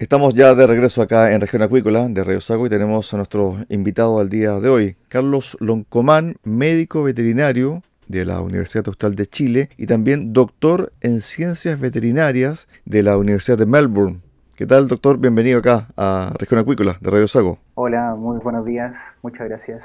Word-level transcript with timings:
Estamos 0.00 0.32
ya 0.32 0.54
de 0.54 0.66
regreso 0.66 1.02
acá 1.02 1.30
en 1.34 1.42
Región 1.42 1.60
Acuícola 1.60 2.08
de 2.08 2.24
Radio 2.24 2.40
Sago 2.40 2.64
y 2.64 2.70
tenemos 2.70 3.12
a 3.12 3.18
nuestro 3.18 3.58
invitado 3.68 4.18
al 4.18 4.30
día 4.30 4.58
de 4.58 4.70
hoy, 4.70 4.96
Carlos 5.08 5.58
Loncomán, 5.60 6.36
médico 6.42 7.02
veterinario 7.02 7.82
de 8.08 8.24
la 8.24 8.40
Universidad 8.40 8.88
Austral 8.88 9.14
de 9.14 9.26
Chile 9.26 9.68
y 9.76 9.84
también 9.84 10.32
doctor 10.32 10.94
en 11.02 11.20
ciencias 11.20 11.78
veterinarias 11.78 12.66
de 12.86 13.02
la 13.02 13.18
Universidad 13.18 13.58
de 13.58 13.66
Melbourne. 13.66 14.20
¿Qué 14.56 14.64
tal, 14.64 14.88
doctor? 14.88 15.18
Bienvenido 15.18 15.58
acá 15.58 15.88
a 15.98 16.32
Región 16.38 16.60
Acuícola 16.60 16.96
de 16.98 17.10
Radio 17.10 17.28
Sago. 17.28 17.58
Hola, 17.74 18.14
muy 18.14 18.38
buenos 18.38 18.64
días. 18.64 18.94
Muchas 19.20 19.50
gracias. 19.50 19.82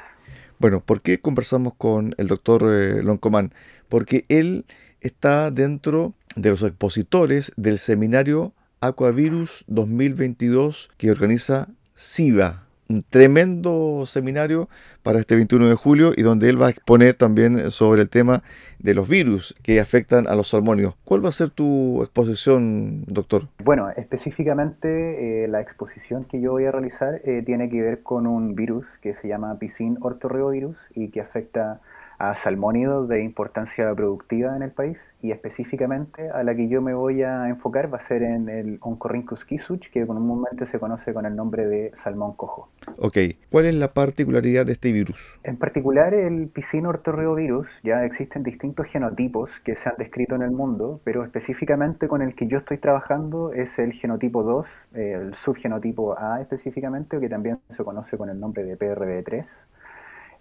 Bueno, 0.60 0.80
¿por 0.80 1.02
qué 1.02 1.20
conversamos 1.20 1.74
con 1.78 2.16
el 2.18 2.28
doctor 2.28 2.64
eh, 2.72 3.04
Loncomán? 3.04 3.52
Porque 3.90 4.24
él 4.30 4.66
está 5.02 5.52
dentro 5.52 6.14
de 6.38 6.52
los 6.52 6.64
expositores 6.64 7.52
del 7.58 7.80
seminario 7.80 8.54
Aquavirus 8.86 9.64
2022 9.68 10.90
que 10.98 11.12
organiza 11.12 11.70
SIVA, 11.96 12.64
un 12.88 13.04
tremendo 13.04 14.06
seminario 14.06 14.70
para 15.02 15.20
este 15.20 15.36
21 15.36 15.70
de 15.70 15.76
julio 15.76 16.12
y 16.16 16.22
donde 16.22 16.50
él 16.50 16.62
va 16.62 16.68
a 16.68 16.70
exponer 16.70 17.16
también 17.16 17.72
sobre 17.72 18.04
el 18.04 18.10
tema 18.10 18.44
de 18.80 18.94
los 18.94 19.10
virus 19.10 19.56
que 19.64 19.80
afectan 19.80 20.28
a 20.28 20.36
los 20.36 20.50
salmónidos. 20.50 20.96
¿Cuál 21.04 21.26
va 21.26 21.30
a 21.30 21.32
ser 21.32 21.50
tu 21.50 22.04
exposición, 22.04 23.06
doctor? 23.06 23.48
Bueno, 23.64 23.90
específicamente 23.90 25.46
eh, 25.46 25.48
la 25.48 25.62
exposición 25.62 26.26
que 26.26 26.40
yo 26.40 26.52
voy 26.52 26.66
a 26.66 26.72
realizar 26.72 27.22
eh, 27.24 27.42
tiene 27.46 27.70
que 27.70 27.82
ver 27.82 28.04
con 28.04 28.28
un 28.28 28.56
virus 28.56 28.86
que 29.02 29.16
se 29.16 29.28
llama 29.28 29.58
Piscin 29.58 29.98
ortorreovirus 30.02 30.78
y 30.94 31.10
que 31.10 31.22
afecta 31.22 31.82
a 32.20 32.42
salmónidos 32.44 33.08
de 33.08 33.24
importancia 33.24 33.94
productiva 33.94 34.56
en 34.56 34.64
el 34.64 34.72
país 34.72 34.98
y 35.22 35.32
específicamente 35.32 36.30
a 36.30 36.44
la 36.44 36.56
que 36.56 36.68
yo 36.68 36.82
me 36.82 36.94
voy 36.94 37.24
a 37.24 37.50
enfocar 37.50 37.92
va 37.92 37.98
a 37.98 38.08
ser 38.08 38.22
en 38.22 38.48
el 38.48 38.78
Oncorhynchus 38.82 39.44
kisuch, 39.46 39.90
que 39.92 40.06
comúnmente 40.06 40.68
se 40.68 40.80
conoce 40.80 41.14
con 41.14 41.26
el 41.26 41.36
nombre 41.36 41.66
de 41.66 41.92
salmón 42.04 42.34
cojo. 42.34 42.70
Ok, 43.00 43.18
¿cuál 43.50 43.66
es 43.66 43.76
la 43.76 43.88
particularidad 43.94 44.66
de 44.66 44.74
este 44.74 44.92
virus? 44.92 45.40
En 45.44 45.58
particular 45.58 46.14
el 46.14 46.48
piscino 46.50 46.90
ortorreovirus, 46.90 47.68
ya 47.84 48.06
existen 48.06 48.44
distintos 48.44 48.86
genotipos 48.88 49.50
que 49.64 49.76
se 49.76 49.90
han 49.90 49.96
descrito 49.98 50.36
en 50.36 50.44
el 50.44 50.52
mundo, 50.52 51.02
pero 51.04 51.24
específicamente 51.24 52.08
con 52.08 52.22
el 52.22 52.36
que 52.36 52.48
yo 52.48 52.60
estoy 52.60 52.78
trabajando 52.78 53.52
es 53.52 53.70
el 53.80 53.94
genotipo 53.94 54.44
2, 54.44 54.66
el 54.94 55.36
subgenotipo 55.44 56.18
A 56.20 56.42
específicamente, 56.42 57.20
que 57.20 57.30
también 57.30 57.60
se 57.76 57.84
conoce 57.84 58.16
con 58.16 58.30
el 58.30 58.40
nombre 58.40 58.64
de 58.64 58.78
PRB3 58.78 59.46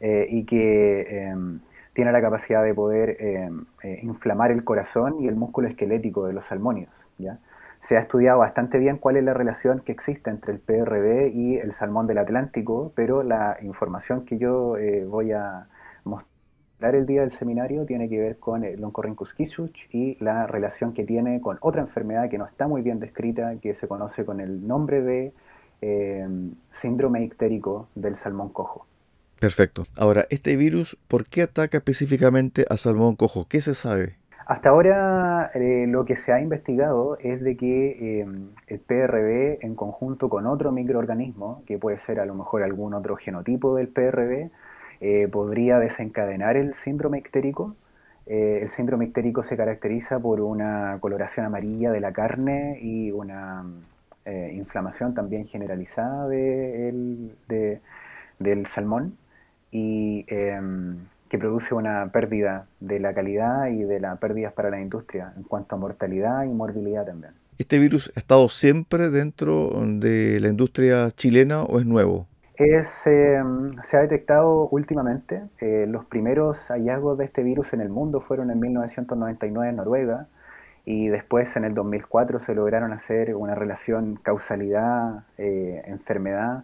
eh, 0.00 0.26
y 0.30 0.44
que 0.44 1.28
em, 1.28 1.60
tiene 1.94 2.12
la 2.12 2.20
capacidad 2.20 2.62
de 2.62 2.74
poder 2.74 3.16
em, 3.20 3.64
eh, 3.82 4.00
inflamar 4.02 4.50
el 4.50 4.64
corazón 4.64 5.20
y 5.20 5.28
el 5.28 5.36
músculo 5.36 5.68
esquelético 5.68 6.26
de 6.26 6.32
los 6.32 6.44
salmónidos. 6.46 6.94
¿ya? 7.18 7.38
Se 7.88 7.96
ha 7.96 8.00
estudiado 8.00 8.38
bastante 8.38 8.78
bien 8.78 8.96
cuál 8.96 9.16
es 9.16 9.24
la 9.24 9.34
relación 9.34 9.80
que 9.80 9.92
existe 9.92 10.30
entre 10.30 10.52
el 10.52 10.58
PRB 10.58 11.30
y 11.34 11.56
el 11.56 11.74
salmón 11.74 12.06
del 12.06 12.18
Atlántico, 12.18 12.92
pero 12.94 13.22
la 13.22 13.58
información 13.62 14.24
que 14.24 14.38
yo 14.38 14.76
eh, 14.78 15.04
voy 15.04 15.32
a 15.32 15.66
mostrar 16.04 16.94
el 16.94 17.06
día 17.06 17.20
del 17.20 17.32
seminario 17.38 17.84
tiene 17.84 18.08
que 18.08 18.18
ver 18.18 18.38
con 18.38 18.64
el 18.64 18.82
Oncorhynchus 18.82 19.34
kisuch 19.34 19.76
y 19.90 20.16
la 20.22 20.46
relación 20.46 20.94
que 20.94 21.04
tiene 21.04 21.40
con 21.40 21.58
otra 21.60 21.82
enfermedad 21.82 22.28
que 22.28 22.38
no 22.38 22.46
está 22.46 22.66
muy 22.66 22.82
bien 22.82 23.00
descrita, 23.00 23.54
que 23.60 23.74
se 23.74 23.86
conoce 23.86 24.24
con 24.24 24.40
el 24.40 24.66
nombre 24.66 25.02
de 25.02 25.32
em, 25.80 26.54
síndrome 26.80 27.22
ictérico 27.22 27.88
del 27.94 28.16
salmón 28.16 28.48
cojo. 28.48 28.86
Perfecto. 29.44 29.84
Ahora, 29.94 30.24
este 30.30 30.56
virus, 30.56 30.96
¿por 31.06 31.26
qué 31.26 31.42
ataca 31.42 31.76
específicamente 31.76 32.64
a 32.70 32.78
salmón 32.78 33.14
cojo? 33.14 33.44
¿Qué 33.46 33.60
se 33.60 33.74
sabe? 33.74 34.14
Hasta 34.46 34.70
ahora 34.70 35.50
eh, 35.52 35.84
lo 35.86 36.06
que 36.06 36.16
se 36.16 36.32
ha 36.32 36.40
investigado 36.40 37.18
es 37.20 37.42
de 37.42 37.54
que 37.54 38.22
eh, 38.22 38.26
el 38.68 38.80
PRB 38.80 39.58
en 39.60 39.74
conjunto 39.74 40.30
con 40.30 40.46
otro 40.46 40.72
microorganismo, 40.72 41.62
que 41.66 41.76
puede 41.76 42.00
ser 42.06 42.20
a 42.20 42.24
lo 42.24 42.34
mejor 42.34 42.62
algún 42.62 42.94
otro 42.94 43.16
genotipo 43.16 43.76
del 43.76 43.88
PRB, 43.88 44.48
eh, 45.02 45.28
podría 45.30 45.78
desencadenar 45.78 46.56
el 46.56 46.74
síndrome 46.82 47.18
ictérico. 47.18 47.76
el 48.26 48.70
síndrome 48.76 49.04
ictérico 49.04 49.42
se 49.42 49.58
caracteriza 49.58 50.18
por 50.20 50.40
una 50.40 50.96
coloración 51.00 51.44
amarilla 51.44 51.92
de 51.92 52.00
la 52.00 52.12
carne 52.12 52.78
y 52.80 53.10
una 53.10 53.62
inflamación 54.52 55.12
también 55.12 55.46
generalizada 55.48 56.28
de, 56.28 57.30
del 58.38 58.66
salmón 58.74 59.18
y 59.74 60.24
em, 60.28 61.08
que 61.28 61.36
produce 61.36 61.74
una 61.74 62.08
pérdida 62.12 62.66
de 62.78 63.00
la 63.00 63.12
calidad 63.12 63.66
y 63.66 63.82
de 63.82 63.98
las 63.98 64.16
pérdidas 64.18 64.52
para 64.52 64.70
la 64.70 64.80
industria 64.80 65.32
en 65.36 65.42
cuanto 65.42 65.74
a 65.74 65.78
mortalidad 65.78 66.44
y 66.44 66.50
morbilidad 66.50 67.04
también. 67.04 67.32
¿Este 67.58 67.80
virus 67.80 68.12
ha 68.14 68.20
estado 68.20 68.48
siempre 68.48 69.10
dentro 69.10 69.70
de 69.84 70.38
la 70.40 70.48
industria 70.48 71.10
chilena 71.10 71.64
o 71.64 71.80
es 71.80 71.86
nuevo? 71.86 72.28
Es, 72.54 72.86
em, 73.04 73.74
se 73.90 73.96
ha 73.96 74.02
detectado 74.02 74.68
últimamente. 74.68 75.42
Eh, 75.60 75.86
los 75.88 76.04
primeros 76.04 76.56
hallazgos 76.68 77.18
de 77.18 77.24
este 77.24 77.42
virus 77.42 77.72
en 77.72 77.80
el 77.80 77.88
mundo 77.88 78.20
fueron 78.20 78.52
en 78.52 78.60
1999 78.60 79.70
en 79.70 79.76
Noruega 79.76 80.28
y 80.84 81.08
después 81.08 81.48
en 81.56 81.64
el 81.64 81.74
2004 81.74 82.44
se 82.46 82.54
lograron 82.54 82.92
hacer 82.92 83.34
una 83.34 83.56
relación 83.56 84.20
causalidad-enfermedad 84.22 86.62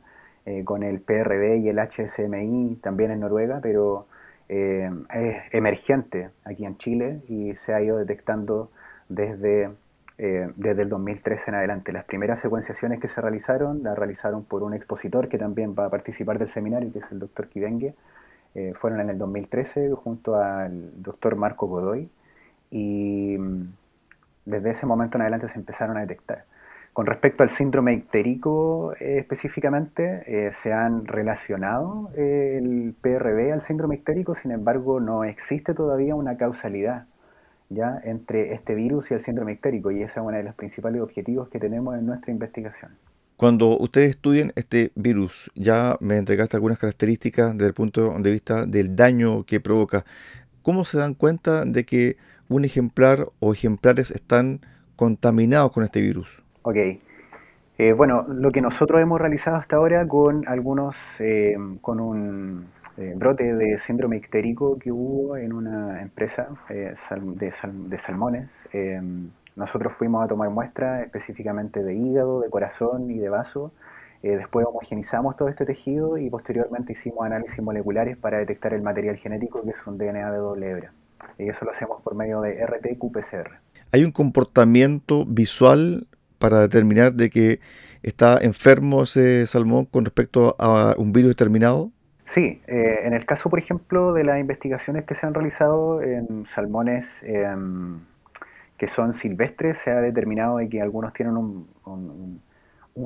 eh, 0.50 0.65
con 0.65 0.83
el 0.83 1.00
PRD 1.00 1.59
y 1.59 1.69
el 1.69 1.78
HSMI 1.78 2.81
también 2.83 3.12
en 3.12 3.21
Noruega, 3.21 3.61
pero 3.62 4.09
eh, 4.48 4.91
es 5.15 5.54
emergente 5.54 6.30
aquí 6.45 6.65
en 6.65 6.77
Chile 6.78 7.21
y 7.28 7.54
se 7.65 7.72
ha 7.72 7.80
ido 7.80 7.98
detectando 7.98 8.72
desde, 9.09 9.71
eh, 10.19 10.51
desde 10.57 10.83
el 10.83 10.89
2013 10.89 11.45
en 11.47 11.54
adelante. 11.54 11.92
Las 11.92 12.04
primeras 12.04 12.42
secuenciaciones 12.42 12.98
que 12.98 13.09
se 13.10 13.21
realizaron 13.21 13.84
las 13.84 13.97
realizaron 13.97 14.45
por 14.45 14.65
un 14.65 14.74
expositor 14.74 15.28
que 15.28 15.39
también 15.39 15.77
va 15.78 15.86
a 15.86 15.91
participar 15.91 16.41
del 16.41 16.53
seminario, 16.53 16.92
que 16.92 16.98
es 16.98 17.13
el 17.13 17.21
doctor 17.21 17.48
Kidengue. 17.48 17.95
fueron 18.80 19.01
en 19.03 19.10
el 19.10 19.19
2013 19.19 19.92
junto 19.92 20.34
al 20.34 21.01
doctor 21.01 21.36
Marco 21.36 21.69
Godoy 21.69 22.10
y 22.72 23.36
mm, 23.39 23.72
desde 24.47 24.71
ese 24.72 24.84
momento 24.84 25.16
en 25.16 25.22
adelante 25.22 25.48
se 25.53 25.59
empezaron 25.59 25.97
a 25.97 26.01
detectar. 26.01 26.45
Con 27.00 27.06
respecto 27.06 27.42
al 27.42 27.56
síndrome 27.56 27.94
ictérico 27.94 28.92
eh, 29.00 29.20
específicamente, 29.20 30.22
eh, 30.26 30.52
se 30.62 30.70
han 30.70 31.06
relacionado 31.06 32.10
eh, 32.14 32.58
el 32.58 32.94
PRB 33.00 33.54
al 33.54 33.66
síndrome 33.66 33.94
ictérico, 33.94 34.34
sin 34.42 34.50
embargo 34.50 35.00
no 35.00 35.24
existe 35.24 35.72
todavía 35.72 36.14
una 36.14 36.36
causalidad 36.36 37.06
ya 37.70 38.02
entre 38.04 38.52
este 38.52 38.74
virus 38.74 39.10
y 39.10 39.14
el 39.14 39.24
síndrome 39.24 39.52
ictérico 39.52 39.91
y 39.91 40.02
ese 40.02 40.12
es 40.12 40.18
uno 40.18 40.36
de 40.36 40.42
los 40.42 40.54
principales 40.56 41.00
objetivos 41.00 41.48
que 41.48 41.58
tenemos 41.58 41.98
en 41.98 42.04
nuestra 42.04 42.32
investigación. 42.32 42.91
Cuando 43.38 43.78
ustedes 43.78 44.10
estudian 44.10 44.52
este 44.54 44.92
virus, 44.94 45.50
ya 45.54 45.97
me 46.00 46.18
entregaste 46.18 46.58
algunas 46.58 46.78
características 46.78 47.54
desde 47.54 47.68
el 47.68 47.72
punto 47.72 48.12
de 48.18 48.30
vista 48.30 48.66
del 48.66 48.94
daño 48.94 49.44
que 49.44 49.58
provoca. 49.58 50.04
¿Cómo 50.60 50.84
se 50.84 50.98
dan 50.98 51.14
cuenta 51.14 51.64
de 51.64 51.86
que 51.86 52.18
un 52.50 52.66
ejemplar 52.66 53.28
o 53.38 53.54
ejemplares 53.54 54.10
están 54.10 54.60
contaminados 54.97 55.72
con 55.72 55.82
este 55.82 56.02
virus? 56.02 56.42
Ok. 56.62 56.77
Eh, 57.78 57.95
bueno, 57.95 58.27
lo 58.28 58.51
que 58.51 58.60
nosotros 58.60 59.01
hemos 59.01 59.18
realizado 59.18 59.57
hasta 59.57 59.77
ahora 59.77 60.07
con 60.07 60.47
algunos, 60.47 60.95
eh, 61.18 61.57
con 61.80 61.98
un 61.98 62.66
eh, 62.98 63.15
brote 63.16 63.54
de 63.54 63.80
síndrome 63.86 64.18
ictérico 64.18 64.78
que 64.78 64.92
hubo 64.92 65.39
en 65.39 65.54
una 65.54 66.03
empresa 66.03 66.48
de, 66.68 66.95
de, 67.10 68.01
salmones, 68.07 68.51
nosotros 69.57 69.95
fuimos 69.98 70.22
a 70.22 70.28
tomar 70.28 70.51
muestras 70.51 71.04
específicamente 71.04 71.83
de 71.83 71.95
hígado, 71.95 72.41
de 72.41 72.51
corazón 72.51 73.10
y 73.10 73.18
de 73.18 73.30
vaso. 73.30 73.72
después 74.22 74.66
homogenizamos 74.66 75.39
todo 75.39 75.48
este 75.48 75.65
tejido 75.65 76.18
y 76.18 76.28
posteriormente 76.28 76.92
hicimos 76.92 77.24
análisis 77.24 77.62
moleculares 77.62 78.18
para 78.18 78.39
detectar 78.39 78.74
el 78.74 78.83
material 78.83 79.16
genético 79.16 79.62
que 79.62 79.71
es 79.71 79.86
un 79.86 79.97
DNA 79.97 80.30
de 80.30 80.39
doble 80.39 80.71
hebra. 80.71 80.92
Y 81.39 81.48
eso 81.48 81.65
lo 81.65 81.72
hacemos 81.72 82.03
por 82.03 82.15
medio 82.15 82.42
de 82.42 82.62
RT-qPCR. 82.62 83.51
¿Hay 83.92 84.04
un 84.04 84.12
comportamiento 84.12 85.24
visual 85.27 86.07
para 86.41 86.60
determinar 86.60 87.13
de 87.13 87.31
que 87.31 87.60
está 88.03 88.39
enfermo 88.41 89.03
ese 89.04 89.47
salmón 89.47 89.84
con 89.84 90.04
respecto 90.04 90.57
a 90.59 90.95
un 90.97 91.13
virus 91.13 91.31
determinado? 91.31 91.92
Sí, 92.34 92.60
eh, 92.66 93.01
en 93.04 93.13
el 93.13 93.27
caso, 93.27 93.51
por 93.51 93.59
ejemplo, 93.59 94.13
de 94.13 94.25
las 94.25 94.41
investigaciones 94.41 95.04
que 95.04 95.15
se 95.16 95.27
han 95.27 95.34
realizado 95.34 96.01
en 96.01 96.47
salmones 96.54 97.04
em, 97.22 98.01
que 98.78 98.89
son 98.89 99.19
silvestres, 99.21 99.77
se 99.84 99.91
ha 99.91 100.01
determinado 100.01 100.59
de 100.59 100.69
que 100.69 100.81
algunos 100.81 101.13
tienen 101.13 101.37
un, 101.37 101.69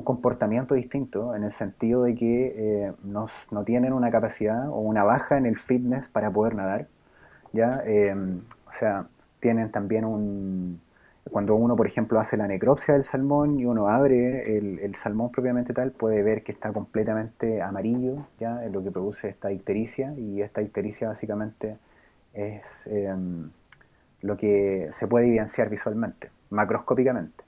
comportamiento 0.03 0.75
distinto, 0.75 1.35
en 1.35 1.43
el 1.43 1.53
sentido 1.53 2.03
de 2.03 2.15
que 2.15 2.53
eh, 2.57 2.93
no, 3.03 3.27
tienen 3.65 3.93
una 3.93 4.11
capacidad 4.11 4.69
o 4.69 4.79
una 4.79 5.03
baja 5.03 5.37
en 5.37 5.45
el 5.45 5.57
fitness 5.57 6.07
para 6.09 6.29
poder 6.29 6.53
nadar. 6.53 6.87
¿ya? 7.53 7.81
Em, 7.85 8.41
o 8.67 8.79
sea, 8.79 9.07
tienen 9.39 9.71
también 9.71 10.05
un, 10.05 10.81
cuando 11.31 11.55
uno, 11.55 11.75
por 11.75 11.87
ejemplo, 11.87 12.19
hace 12.19 12.37
la 12.37 12.47
necropsia 12.47 12.93
del 12.93 13.03
salmón 13.05 13.59
y 13.59 13.65
uno 13.65 13.87
abre 13.87 14.57
el, 14.57 14.95
salmón 15.03 15.31
propiamente 15.31 15.73
tal, 15.73 15.91
puede 15.91 16.21
ver 16.23 16.43
que 16.43 16.51
está 16.51 16.71
completamente 16.71 17.61
amarillo, 17.61 18.27
ya 18.39 18.63
es 18.63 18.71
lo 18.71 18.83
que 18.83 18.91
produce 18.91 19.29
esta 19.29 19.51
ictericia, 19.51 20.13
y 20.17 20.41
esta 20.41 20.61
ictericia 20.61 21.09
básicamente 21.09 21.77
es 22.33 22.63
em, 22.85 23.49
lo 24.21 24.37
que 24.37 24.91
se 24.99 25.07
puede 25.07 25.27
evidenciar 25.27 25.69
visualmente, 25.69 26.29
macroscópicamente. 26.49 27.44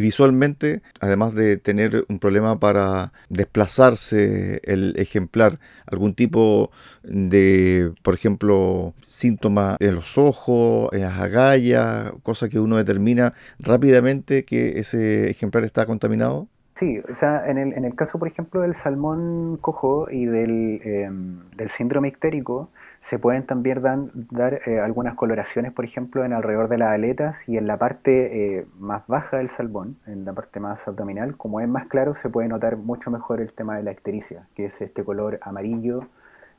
Visualmente, 0.00 0.82
además 1.00 1.34
de 1.34 1.56
tener 1.56 2.04
un 2.08 2.18
problema 2.18 2.58
para 2.58 3.12
desplazarse 3.28 4.60
el 4.64 4.94
ejemplar, 4.96 5.58
algún 5.86 6.14
tipo 6.14 6.70
de, 7.02 7.92
por 8.02 8.14
ejemplo, 8.14 8.94
síntoma 9.08 9.76
en 9.80 9.94
los 9.94 10.18
ojos, 10.18 10.88
en 10.92 11.02
las 11.02 11.18
agallas, 11.18 12.12
cosa 12.22 12.48
que 12.48 12.60
uno 12.60 12.76
determina 12.76 13.34
rápidamente 13.58 14.44
que 14.44 14.78
ese 14.78 15.30
ejemplar 15.30 15.64
está 15.64 15.86
contaminado? 15.86 16.48
Sí, 16.80 16.98
o 16.98 17.14
sea, 17.16 17.46
en 17.46 17.58
el, 17.58 17.74
en 17.74 17.84
el 17.84 17.94
caso, 17.94 18.18
por 18.18 18.26
ejemplo, 18.26 18.62
del 18.62 18.74
salmón 18.82 19.58
cojo 19.60 20.10
y 20.10 20.24
del, 20.24 20.80
em, 20.82 21.50
del 21.50 21.70
síndrome 21.72 22.08
ictérico, 22.08 22.70
se 23.10 23.18
pueden 23.18 23.44
también 23.44 23.82
dar 24.30 24.62
eh, 24.66 24.80
algunas 24.80 25.14
coloraciones, 25.14 25.72
por 25.74 25.84
ejemplo, 25.84 26.24
en 26.24 26.32
alrededor 26.32 26.68
de 26.70 26.78
las 26.78 26.92
aletas 26.92 27.36
y 27.46 27.58
en 27.58 27.66
la 27.66 27.76
parte 27.76 28.60
eh, 28.60 28.66
más 28.78 29.06
baja 29.08 29.36
del 29.36 29.50
salmón, 29.50 29.98
en 30.06 30.24
la 30.24 30.32
parte 30.32 30.58
más 30.58 30.78
abdominal, 30.86 31.36
como 31.36 31.60
es 31.60 31.68
más 31.68 31.86
claro, 31.88 32.14
se 32.22 32.30
puede 32.30 32.48
notar 32.48 32.78
mucho 32.78 33.10
mejor 33.10 33.42
el 33.42 33.52
tema 33.52 33.76
de 33.76 33.82
la 33.82 33.92
ictericia, 33.92 34.46
que 34.54 34.66
es 34.66 34.80
este 34.80 35.04
color 35.04 35.38
amarillo 35.42 36.08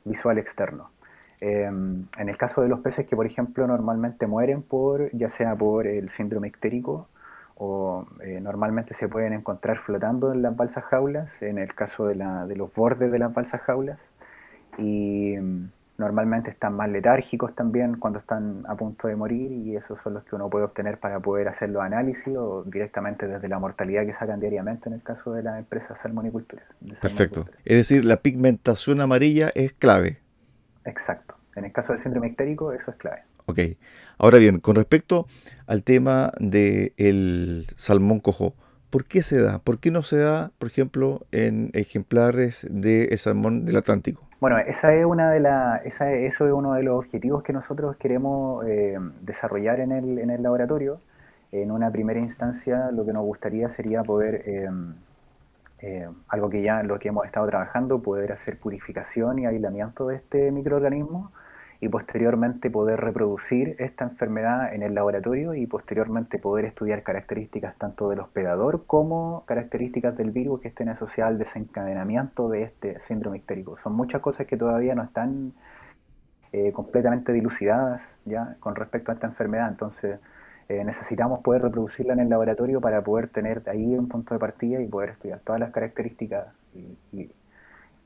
visual 0.04 0.38
externo. 0.38 0.90
Em, 1.40 2.06
en 2.16 2.28
el 2.28 2.36
caso 2.36 2.62
de 2.62 2.68
los 2.68 2.78
peces 2.80 3.08
que, 3.08 3.16
por 3.16 3.26
ejemplo, 3.26 3.66
normalmente 3.66 4.28
mueren 4.28 4.62
por, 4.62 5.10
ya 5.16 5.30
sea 5.32 5.56
por 5.56 5.88
el 5.88 6.10
síndrome 6.10 6.46
ictérico 6.46 7.08
o 7.56 8.06
eh, 8.22 8.40
normalmente 8.40 8.94
se 8.98 9.08
pueden 9.08 9.32
encontrar 9.32 9.78
flotando 9.84 10.32
en 10.32 10.42
las 10.42 10.56
balsas 10.56 10.84
jaulas, 10.84 11.28
en 11.40 11.58
el 11.58 11.74
caso 11.74 12.06
de, 12.06 12.16
la, 12.16 12.46
de 12.46 12.56
los 12.56 12.72
bordes 12.74 13.10
de 13.12 13.18
las 13.18 13.32
balsas 13.32 13.60
jaulas, 13.62 13.98
y 14.78 15.36
Normalmente 15.98 16.50
están 16.50 16.74
más 16.74 16.88
letárgicos 16.88 17.54
también 17.54 17.96
cuando 17.96 18.18
están 18.18 18.64
a 18.66 18.74
punto 18.74 19.08
de 19.08 19.14
morir 19.14 19.52
y 19.52 19.76
esos 19.76 20.00
son 20.02 20.14
los 20.14 20.24
que 20.24 20.34
uno 20.34 20.48
puede 20.48 20.64
obtener 20.64 20.98
para 20.98 21.20
poder 21.20 21.46
hacer 21.48 21.68
los 21.68 21.82
análisis 21.82 22.34
o 22.36 22.64
directamente 22.64 23.28
desde 23.28 23.46
la 23.46 23.58
mortalidad 23.58 24.06
que 24.06 24.14
sacan 24.14 24.40
diariamente 24.40 24.88
en 24.88 24.94
el 24.94 25.02
caso 25.02 25.32
de 25.32 25.42
las 25.42 25.58
empresas 25.58 25.96
salmoniculturas. 26.02 26.64
Perfecto. 27.00 27.44
Es 27.64 27.76
decir, 27.76 28.04
la 28.04 28.16
pigmentación 28.16 29.00
amarilla 29.00 29.50
es 29.54 29.74
clave. 29.74 30.18
Exacto. 30.86 31.36
En 31.54 31.66
el 31.66 31.72
caso 31.72 31.92
del 31.92 32.02
síndrome 32.02 32.28
ictérico 32.28 32.72
eso 32.72 32.90
es 32.90 32.96
clave. 32.96 33.22
Ok. 33.46 33.58
Ahora 34.18 34.38
bien, 34.38 34.60
con 34.60 34.76
respecto 34.76 35.26
al 35.66 35.82
tema 35.82 36.30
del 36.38 37.66
salmón 37.76 38.20
cojo, 38.20 38.54
¿por 38.90 39.04
qué 39.04 39.22
se 39.22 39.40
da? 39.40 39.58
¿Por 39.58 39.80
qué 39.80 39.90
no 39.90 40.02
se 40.02 40.18
da, 40.18 40.52
por 40.58 40.68
ejemplo, 40.68 41.22
en 41.32 41.70
ejemplares 41.72 42.66
de 42.70 43.16
salmón 43.18 43.64
del 43.64 43.76
Atlántico? 43.76 44.28
Bueno, 44.40 44.58
esa 44.58 44.94
es 44.94 45.04
una 45.04 45.30
de 45.30 45.40
la, 45.40 45.76
esa, 45.84 46.12
eso 46.12 46.46
es 46.46 46.52
uno 46.52 46.74
de 46.74 46.82
los 46.82 46.98
objetivos 46.98 47.42
que 47.42 47.52
nosotros 47.52 47.96
queremos 47.96 48.66
eh, 48.66 48.98
desarrollar 49.20 49.80
en 49.80 49.92
el, 49.92 50.18
en 50.18 50.30
el 50.30 50.42
laboratorio. 50.42 51.00
En 51.52 51.70
una 51.70 51.90
primera 51.90 52.18
instancia, 52.18 52.90
lo 52.92 53.04
que 53.04 53.12
nos 53.12 53.24
gustaría 53.24 53.74
sería 53.76 54.02
poder, 54.02 54.42
eh, 54.46 54.70
eh, 55.80 56.08
algo 56.28 56.48
que 56.50 56.62
ya 56.62 56.82
lo 56.82 56.98
que 56.98 57.08
hemos 57.08 57.26
estado 57.26 57.46
trabajando, 57.46 58.02
poder 58.02 58.32
hacer 58.32 58.58
purificación 58.58 59.38
y 59.38 59.46
aislamiento 59.46 60.08
de 60.08 60.16
este 60.16 60.50
microorganismo 60.50 61.30
y 61.82 61.88
posteriormente 61.88 62.70
poder 62.70 63.00
reproducir 63.00 63.74
esta 63.80 64.04
enfermedad 64.04 64.72
en 64.72 64.84
el 64.84 64.94
laboratorio 64.94 65.52
y 65.52 65.66
posteriormente 65.66 66.38
poder 66.38 66.64
estudiar 66.64 67.02
características 67.02 67.76
tanto 67.76 68.08
del 68.08 68.20
hospedador 68.20 68.86
como 68.86 69.44
características 69.46 70.16
del 70.16 70.30
virus 70.30 70.60
que 70.60 70.68
estén 70.68 70.90
asociadas 70.90 71.32
al 71.32 71.38
desencadenamiento 71.40 72.48
de 72.48 72.62
este 72.62 73.00
síndrome 73.08 73.38
histérico. 73.38 73.78
Son 73.82 73.94
muchas 73.94 74.20
cosas 74.22 74.46
que 74.46 74.56
todavía 74.56 74.94
no 74.94 75.02
están 75.02 75.54
eh, 76.52 76.70
completamente 76.70 77.32
dilucidadas 77.32 78.00
ya 78.26 78.54
con 78.60 78.76
respecto 78.76 79.10
a 79.10 79.14
esta 79.14 79.26
enfermedad, 79.26 79.68
entonces 79.68 80.20
eh, 80.68 80.84
necesitamos 80.84 81.40
poder 81.40 81.62
reproducirla 81.62 82.12
en 82.12 82.20
el 82.20 82.28
laboratorio 82.28 82.80
para 82.80 83.02
poder 83.02 83.26
tener 83.26 83.60
ahí 83.68 83.98
un 83.98 84.06
punto 84.06 84.34
de 84.34 84.38
partida 84.38 84.80
y 84.80 84.86
poder 84.86 85.10
estudiar 85.10 85.40
todas 85.40 85.58
las 85.60 85.72
características 85.72 86.46
y 87.12 87.28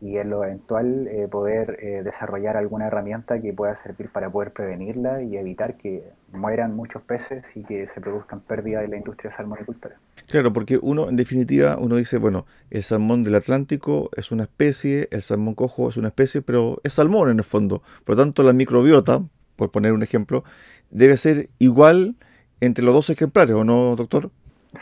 en 0.03 0.31
lo 0.31 0.45
eventual 0.45 1.09
eh, 1.09 1.27
poder 1.29 1.79
eh, 1.81 2.03
desarrollar 2.05 2.57
alguna 2.57 2.87
herramienta 2.87 3.41
que 3.41 3.53
pueda 3.53 3.83
servir 3.83 4.11
para 4.11 4.31
poder 4.31 4.53
prevenirla 4.53 5.23
y 5.23 5.37
evitar 5.37 5.77
que 5.77 6.05
mueran 6.33 6.77
muchos 6.77 7.03
peces 7.03 7.45
y 7.55 7.63
que 7.65 7.89
se 7.95 8.01
produzcan 8.01 8.41
pérdidas 8.41 8.85
en 8.85 8.91
la 8.91 8.97
industria 8.99 9.35
salmonicultora. 9.37 9.99
Claro, 10.29 10.53
porque 10.53 10.79
uno, 10.81 11.09
en 11.09 11.17
definitiva, 11.17 11.77
uno 11.79 11.97
dice, 11.97 12.19
bueno, 12.19 12.47
el 12.71 12.83
salmón 12.83 13.23
del 13.23 13.35
Atlántico 13.35 14.11
es 14.17 14.31
una 14.31 14.45
especie, 14.45 15.09
el 15.11 15.23
salmón 15.23 15.55
cojo 15.55 15.89
es 15.89 15.97
una 15.97 16.09
especie, 16.09 16.43
pero 16.43 16.79
es 16.85 16.95
salmón 16.95 17.31
en 17.31 17.39
el 17.39 17.45
fondo. 17.45 17.83
Por 18.05 18.17
lo 18.17 18.23
tanto, 18.23 18.43
la 18.43 18.53
microbiota, 18.53 19.23
por 19.57 19.71
poner 19.71 19.93
un 19.93 20.03
ejemplo, 20.03 20.45
debe 20.91 21.17
ser 21.17 21.49
igual 21.59 22.17
entre 22.61 22.85
los 22.85 22.95
dos 22.95 23.11
ejemplares, 23.11 23.55
¿o 23.55 23.65
no, 23.65 23.97
doctor? 23.97 24.31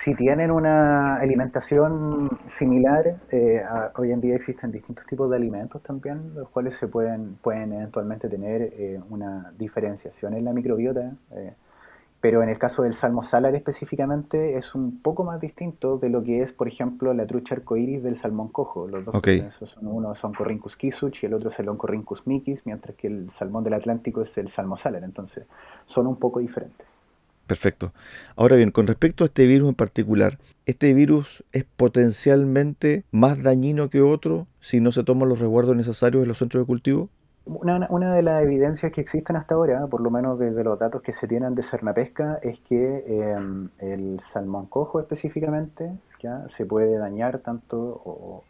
Si 0.02 0.14
tienen 0.14 0.50
una 0.50 1.16
alimentación 1.16 2.30
similar, 2.58 3.16
eh, 3.30 3.62
hoy 3.96 4.12
en 4.12 4.20
día 4.20 4.36
existen 4.36 4.72
distintos 4.72 5.06
tipos 5.06 5.30
de 5.30 5.36
alimentos 5.36 5.82
también, 5.82 6.34
los 6.34 6.48
cuales 6.48 6.74
se 6.80 6.88
pueden, 6.88 7.36
pueden 7.36 7.72
eventualmente 7.72 8.28
tener 8.28 8.62
eh, 8.62 9.00
una 9.10 9.52
diferenciación 9.58 10.34
en 10.34 10.44
la 10.44 10.52
microbiota, 10.52 11.12
eh, 11.32 11.54
pero 12.20 12.42
en 12.42 12.48
el 12.48 12.58
caso 12.58 12.82
del 12.82 12.96
salmo 12.96 13.28
salar 13.28 13.54
específicamente 13.54 14.56
es 14.56 14.74
un 14.74 15.02
poco 15.02 15.24
más 15.24 15.40
distinto 15.40 15.98
de 15.98 16.08
lo 16.08 16.22
que 16.22 16.42
es, 16.42 16.52
por 16.52 16.68
ejemplo, 16.68 17.12
la 17.12 17.26
trucha 17.26 17.54
arcoíris 17.54 18.02
del 18.02 18.18
salmón 18.20 18.48
cojo. 18.48 18.88
Los 18.88 19.04
dos 19.04 19.14
son, 19.58 19.86
uno 19.86 20.14
son 20.14 20.32
Corrincus 20.32 20.74
kisuch 20.76 21.22
y 21.22 21.26
el 21.26 21.34
otro 21.34 21.50
es 21.50 21.58
el 21.58 21.68
Oncorrincus 21.68 22.26
micis, 22.26 22.60
mientras 22.64 22.96
que 22.96 23.08
el 23.08 23.30
salmón 23.38 23.62
del 23.62 23.74
Atlántico 23.74 24.22
es 24.22 24.36
el 24.38 24.50
salmo 24.50 24.78
salar, 24.78 25.04
entonces 25.04 25.46
son 25.86 26.06
un 26.06 26.16
poco 26.16 26.40
diferentes. 26.40 26.93
Perfecto. 27.46 27.92
Ahora 28.36 28.56
bien, 28.56 28.70
con 28.70 28.86
respecto 28.86 29.24
a 29.24 29.26
este 29.26 29.46
virus 29.46 29.68
en 29.68 29.74
particular, 29.74 30.38
¿este 30.64 30.94
virus 30.94 31.44
es 31.52 31.64
potencialmente 31.64 33.04
más 33.10 33.42
dañino 33.42 33.90
que 33.90 34.00
otro 34.00 34.46
si 34.60 34.80
no 34.80 34.92
se 34.92 35.04
toman 35.04 35.28
los 35.28 35.40
resguardos 35.40 35.76
necesarios 35.76 36.22
en 36.22 36.28
los 36.28 36.38
centros 36.38 36.62
de 36.62 36.66
cultivo? 36.66 37.10
Una, 37.46 38.14
de 38.14 38.22
las 38.22 38.42
evidencias 38.42 38.90
que 38.92 39.02
existen 39.02 39.36
hasta 39.36 39.54
ahora, 39.54 39.86
por 39.88 40.00
lo 40.00 40.10
menos 40.10 40.38
desde 40.38 40.64
los 40.64 40.78
datos 40.78 41.02
que 41.02 41.12
se 41.20 41.28
tienen 41.28 41.54
de 41.54 41.62
Cernapesca, 41.70 42.38
es 42.42 42.58
que 42.60 43.04
em, 43.06 43.68
el 43.80 44.22
salmón 44.32 44.64
cojo 44.64 44.98
específicamente 44.98 45.92
ya 46.22 46.46
se 46.56 46.64
puede 46.64 46.96
dañar 46.96 47.40
tanto 47.40 47.76
o, 47.76 48.44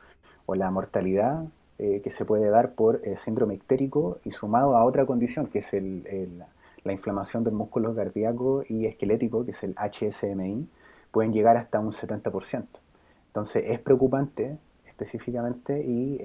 la 0.55 0.71
mortalidad 0.71 1.43
eh, 1.79 2.01
que 2.05 2.13
se 2.13 2.25
puede 2.25 2.49
dar 2.49 2.75
por 2.75 3.01
eh, 3.03 3.17
síndrome 3.25 3.55
ictérico 3.55 4.19
y 4.25 4.31
sumado 4.31 4.77
a 4.77 4.85
otra 4.85 5.05
condición 5.07 5.49
que 5.49 5.61
es 5.61 5.73
el, 5.73 6.07
el 6.07 6.45
la 6.85 6.93
inflamación 6.93 7.45
del 7.45 7.55
músculo 7.55 7.95
cardíaco 7.95 8.63
y 8.69 8.87
esquelético, 8.87 9.45
que 9.45 9.53
es 9.53 9.63
el 9.63 9.75
HSMI, 9.75 10.69
pueden 11.11 11.33
llegar 11.33 11.57
hasta 11.57 11.81
un 11.81 11.93
70%. 11.93 12.67
Entonces 13.29 13.65
es 13.67 13.81
preocupante 13.81 14.59
específicamente 14.87 15.81
y 15.81 16.21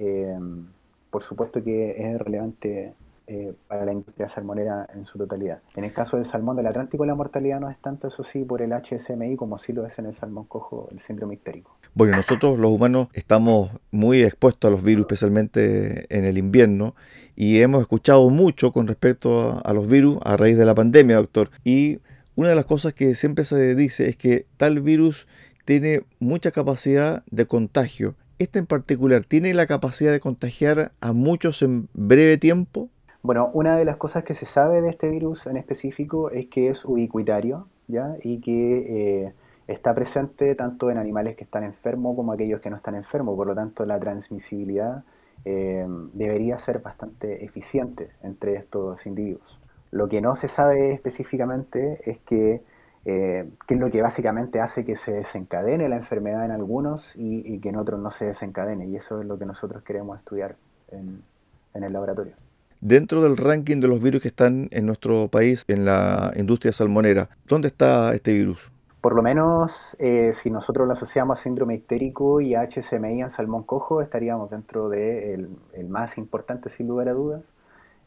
por 1.10 1.24
supuesto 1.24 1.62
que 1.64 2.12
es 2.12 2.20
relevante 2.20 2.94
eh, 3.32 3.54
para 3.68 3.84
la 3.84 3.92
industria 3.92 4.28
salmonera 4.34 4.88
en 4.92 5.06
su 5.06 5.16
totalidad. 5.16 5.60
En 5.76 5.84
el 5.84 5.92
caso 5.92 6.16
del 6.16 6.28
salmón 6.32 6.56
del 6.56 6.66
Atlántico 6.66 7.06
la 7.06 7.14
mortalidad 7.14 7.60
no 7.60 7.70
es 7.70 7.80
tanto, 7.80 8.08
eso 8.08 8.24
sí, 8.32 8.42
por 8.44 8.60
el 8.60 8.72
HSMI 8.72 9.36
como 9.36 9.60
sí 9.60 9.72
lo 9.72 9.86
es 9.86 9.96
en 10.00 10.06
el 10.06 10.18
salmón 10.18 10.46
cojo, 10.46 10.88
el 10.90 11.00
síndrome 11.06 11.34
histérico. 11.34 11.76
Bueno, 11.94 12.16
nosotros 12.16 12.58
los 12.58 12.72
humanos 12.72 13.06
estamos 13.12 13.70
muy 13.92 14.24
expuestos 14.24 14.68
a 14.68 14.72
los 14.72 14.82
virus, 14.82 15.02
especialmente 15.02 16.06
en 16.08 16.24
el 16.24 16.38
invierno, 16.38 16.96
y 17.36 17.60
hemos 17.60 17.82
escuchado 17.82 18.28
mucho 18.30 18.72
con 18.72 18.88
respecto 18.88 19.60
a, 19.64 19.74
los 19.74 19.86
virus 19.86 20.18
a 20.24 20.36
raíz 20.36 20.58
de 20.58 20.64
la 20.64 20.74
pandemia, 20.74 21.14
doctor. 21.14 21.52
Y 21.62 22.00
una 22.34 22.48
de 22.48 22.56
las 22.56 22.64
cosas 22.64 22.94
que 22.94 23.14
siempre 23.14 23.44
se 23.44 23.76
dice 23.76 24.08
es 24.08 24.16
que 24.16 24.46
tal 24.56 24.80
virus 24.80 25.28
tiene 25.64 26.02
mucha 26.18 26.50
capacidad 26.50 27.22
de 27.30 27.46
contagio. 27.46 28.16
¿Este 28.40 28.58
en 28.58 28.66
particular 28.66 29.24
tiene 29.24 29.54
la 29.54 29.66
capacidad 29.66 30.10
de 30.10 30.18
contagiar 30.18 30.90
a 31.00 31.12
muchos 31.12 31.62
en 31.62 31.88
breve 31.94 32.38
tiempo? 32.38 32.90
Bueno, 33.22 33.50
una 33.52 33.76
de 33.76 33.84
las 33.84 33.98
cosas 33.98 34.24
que 34.24 34.34
se 34.34 34.46
sabe 34.46 34.80
de 34.80 34.88
este 34.88 35.08
virus 35.08 35.46
en 35.46 35.58
específico 35.58 36.30
es 36.30 36.46
que 36.48 36.70
es 36.70 36.82
ubicuitario, 36.86 37.66
¿ya? 37.86 38.16
Y 38.22 38.40
que 38.40 39.26
eh, 39.26 39.32
está 39.68 39.94
presente 39.94 40.54
tanto 40.54 40.90
en 40.90 40.96
animales 40.96 41.36
que 41.36 41.44
están 41.44 41.64
enfermos 41.64 42.16
como 42.16 42.32
aquellos 42.32 42.62
que 42.62 42.70
no 42.70 42.76
están 42.76 42.94
enfermos, 42.94 43.36
por 43.36 43.46
lo 43.46 43.54
tanto 43.54 43.84
la 43.84 44.00
transmisibilidad 44.00 45.04
eh, 45.44 45.86
debería 46.14 46.60
ser 46.64 46.78
bastante 46.78 47.44
eficiente 47.44 48.08
entre 48.22 48.56
estos 48.56 49.04
individuos. 49.04 49.58
Lo 49.90 50.08
que 50.08 50.22
no 50.22 50.36
se 50.36 50.48
sabe 50.48 50.92
específicamente 50.92 52.00
es 52.10 52.18
que 52.20 52.62
eh, 53.04 53.50
qué 53.66 53.74
es 53.74 53.80
lo 53.80 53.90
que 53.90 54.00
básicamente 54.00 54.60
hace 54.60 54.84
que 54.86 54.96
se 54.96 55.12
desencadene 55.12 55.90
la 55.90 55.96
enfermedad 55.96 56.46
en 56.46 56.52
algunos 56.52 57.04
y, 57.16 57.58
que 57.60 57.68
en 57.68 57.76
otros 57.76 58.00
no 58.00 58.12
se 58.12 58.26
desencadene, 58.26 58.86
y 58.86 58.96
eso 58.96 59.20
es 59.20 59.26
lo 59.26 59.38
que 59.38 59.44
nosotros 59.44 59.82
queremos 59.82 60.18
estudiar 60.18 60.56
en 60.90 61.84
el 61.84 61.92
laboratorio. 61.92 62.34
Dentro 62.80 63.20
del 63.20 63.36
ranking 63.36 63.78
de 63.78 63.88
los 63.88 64.02
virus 64.02 64.22
que 64.22 64.28
están 64.28 64.68
en 64.70 64.86
nuestro 64.86 65.28
país, 65.28 65.64
en 65.68 65.84
la 65.84 66.32
industria 66.34 66.72
salmonera, 66.72 67.28
¿dónde 67.46 67.68
está 67.68 68.14
este 68.14 68.32
virus? 68.32 68.72
Por 69.02 69.14
lo 69.14 69.22
menos, 69.22 69.70
eh, 69.98 70.32
si 70.42 70.50
nosotros 70.50 70.88
lo 70.88 70.94
asociamos 70.94 71.38
a 71.38 71.42
síndrome 71.42 71.74
histérico 71.74 72.40
y 72.40 72.54
a 72.54 72.62
HCMI 72.62 73.20
en 73.20 73.32
salmón 73.36 73.64
cojo, 73.64 74.00
estaríamos 74.00 74.50
dentro 74.50 74.88
del 74.88 75.50
el 75.74 75.88
más 75.90 76.16
importante, 76.16 76.70
sin 76.78 76.88
lugar 76.88 77.10
a 77.10 77.12
dudas. 77.12 77.42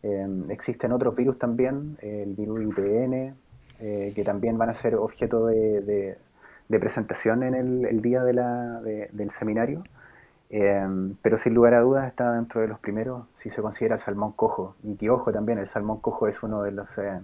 Eh, 0.02 0.28
existen 0.50 0.92
otros 0.92 1.16
virus 1.16 1.38
también, 1.38 1.98
el 2.02 2.34
virus 2.34 2.64
IPN, 2.64 3.36
eh, 3.80 4.12
que 4.16 4.24
también 4.24 4.58
van 4.58 4.72
a 4.72 4.82
ser 4.82 4.96
objeto 4.96 5.46
de, 5.46 6.18
presentación 6.68 7.44
en 7.44 7.54
el, 7.86 8.02
día 8.02 8.24
del 8.24 9.32
seminario. 9.38 9.84
Em, 10.56 11.16
pero 11.24 11.40
sin 11.40 11.56
lugar 11.56 11.74
a 11.74 11.80
dudas 11.80 12.08
está 12.08 12.32
dentro 12.34 12.62
de 12.62 12.68
los 12.68 12.78
primeros 12.78 13.26
si 13.42 13.50
se 13.50 13.60
considera 13.60 13.96
el 13.96 14.04
salmón 14.04 14.34
cojo. 14.34 14.76
Y 14.84 14.96
que 14.96 15.10
ojo 15.10 15.32
también, 15.32 15.58
el 15.58 15.68
salmón 15.70 16.00
cojo 16.00 16.28
es 16.28 16.44
uno 16.44 16.62
de 16.62 16.72
los, 16.72 16.88
eh, 17.00 17.22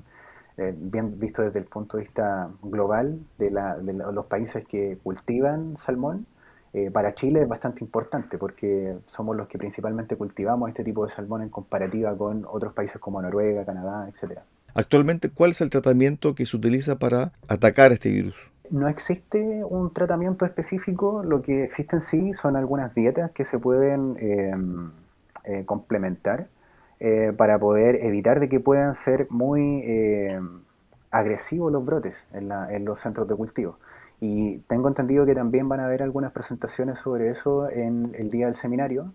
eh, 0.58 0.74
bien 0.76 1.20
visto 1.20 1.44
desde 1.44 1.60
el 1.60 1.66
punto 1.66 1.98
de 1.98 2.06
vista 2.06 2.50
global, 2.64 3.20
de, 3.38 3.52
los 3.52 4.26
países 4.26 4.66
que 4.68 4.98
cultivan 5.04 5.78
salmón. 5.86 6.26
Eh, 6.74 6.90
para 6.90 7.14
Chile 7.14 7.44
es 7.44 7.48
bastante 7.48 7.84
importante 7.84 8.40
porque 8.40 8.98
somos 9.06 9.36
los 9.38 9.48
que 9.48 9.60
principalmente 9.60 10.16
cultivamos 10.16 10.70
este 10.70 10.84
tipo 10.84 11.06
de 11.06 11.14
salmón 11.14 11.44
en 11.44 11.50
comparativa 11.50 12.18
con 12.18 12.46
otros 12.50 12.74
países 12.74 12.98
como 13.00 13.22
Noruega, 13.22 13.64
Canadá, 13.64 14.10
etcétera. 14.10 14.42
Actualmente, 14.74 15.30
¿cuál 15.30 15.52
es 15.52 15.62
el 15.62 15.70
tratamiento 15.70 16.34
que 16.34 16.48
se 16.48 16.58
utiliza 16.58 16.98
para 16.98 17.32
atacar 17.48 17.92
este 17.92 18.10
virus? 18.10 18.49
No 18.72 18.88
existe 18.88 19.64
un 19.64 19.94
tratamiento 19.94 20.46
específico, 20.46 21.24
lo 21.24 21.42
que 21.42 21.64
existe 21.64 21.96
en 21.96 22.02
sí 22.04 22.34
son 22.42 22.56
algunas 22.56 22.94
dietas 22.94 23.32
que 23.32 23.46
se 23.46 23.60
pueden 23.60 24.16
em, 24.20 24.92
eh, 25.46 25.66
complementar 25.66 26.48
eh, 27.00 27.34
para 27.38 27.58
poder 27.60 28.04
evitar 28.04 28.40
de 28.40 28.50
que 28.50 28.60
puedan 28.60 28.96
ser 29.06 29.28
muy 29.30 29.82
em, 29.84 30.62
agresivos 31.12 31.72
los 31.72 31.86
brotes 31.86 32.16
en, 32.34 32.52
en, 32.52 32.86
los 32.86 33.00
centros 33.02 33.28
de 33.28 33.36
cultivo. 33.36 33.78
Y 34.22 34.58
tengo 34.68 34.90
entendido 34.90 35.26
que 35.26 35.34
también 35.34 35.70
van 35.70 35.80
a 35.80 35.86
haber 35.86 36.04
algunas 36.04 36.32
presentaciones 36.34 37.00
sobre 37.00 37.30
eso 37.30 37.70
en 37.70 38.14
el 38.18 38.30
día 38.30 38.48
del 38.48 38.60
seminario, 38.62 39.14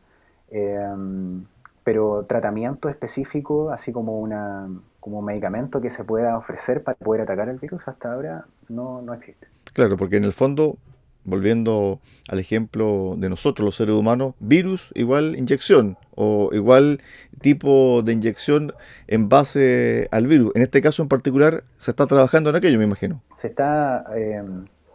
em, 0.50 1.44
pero 1.84 2.24
tratamiento 2.24 2.88
específico, 2.88 3.70
así 3.70 3.92
como 3.92 4.18
una, 4.18 4.68
como 5.04 5.20
medicamento 5.20 5.82
que 5.82 5.90
se 5.90 6.02
pueda 6.02 6.38
ofrecer 6.38 6.82
para 6.82 6.96
poder 6.96 7.20
atacar 7.20 7.50
el 7.50 7.58
virus, 7.58 7.82
hasta 7.84 8.10
ahora 8.10 8.46
no, 8.70 9.02
no 9.02 9.12
existe. 9.12 9.46
Claro, 9.74 9.98
porque 9.98 10.16
en 10.16 10.24
el 10.24 10.32
fondo, 10.32 10.78
volviendo 11.24 12.00
al 12.30 12.38
ejemplo 12.38 13.14
de 13.18 13.28
nosotros, 13.28 13.66
los 13.66 13.76
seres 13.76 13.94
humanos, 13.94 14.34
virus 14.40 14.92
igual 14.94 15.36
inyección 15.36 15.98
o 16.14 16.48
igual 16.54 17.02
tipo 17.42 18.00
de 18.00 18.14
inyección 18.14 18.72
en 19.06 19.28
base 19.28 20.08
al 20.10 20.26
virus. 20.26 20.52
En 20.54 20.62
este 20.62 20.80
caso 20.80 21.02
en 21.02 21.10
particular, 21.10 21.64
se 21.76 21.90
está 21.90 22.06
trabajando 22.06 22.48
en 22.48 22.56
aquello, 22.56 22.78
me 22.78 22.86
imagino. 22.86 23.20
Se 23.42 23.48
está... 23.48 24.06
Eh, 24.16 24.42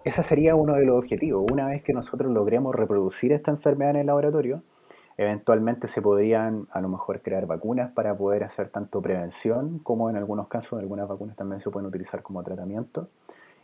ese 0.05 0.23
sería 0.23 0.55
uno 0.55 0.73
de 0.73 0.85
los 0.85 0.97
objetivos. 0.97 1.45
Una 1.51 1.67
vez 1.67 1.83
que 1.83 1.93
nosotros 1.93 2.31
logremos 2.31 2.73
reproducir 2.73 3.31
esta 3.31 3.51
enfermedad 3.51 3.91
en 3.91 3.97
el 3.97 4.07
laboratorio, 4.07 4.63
Eventualmente 5.19 5.89
se 5.89 6.01
podrían 6.01 6.67
a 6.71 6.79
lo 6.79 6.87
mejor 6.87 7.21
crear 7.21 7.45
vacunas 7.45 7.91
para 7.91 8.15
poder 8.15 8.45
hacer 8.45 8.69
tanto 8.69 9.01
prevención 9.01 9.79
como 9.79 10.09
en 10.09 10.15
algunos 10.15 10.47
casos 10.47 10.79
algunas 10.79 11.09
vacunas 11.09 11.35
también 11.35 11.61
se 11.61 11.69
pueden 11.69 11.87
utilizar 11.87 12.21
como 12.23 12.41
tratamiento 12.41 13.09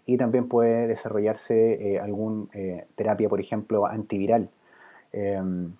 y 0.06 0.18
también 0.18 0.50
puede 0.50 0.86
desarrollarse 0.88 1.94
eh, 1.94 1.98
alguna 1.98 2.48
eh, 2.54 2.88
terapia, 2.98 3.30
por 3.30 3.40
ejemplo, 3.40 3.86
antiviral. 3.86 4.50
Em, 5.14 5.72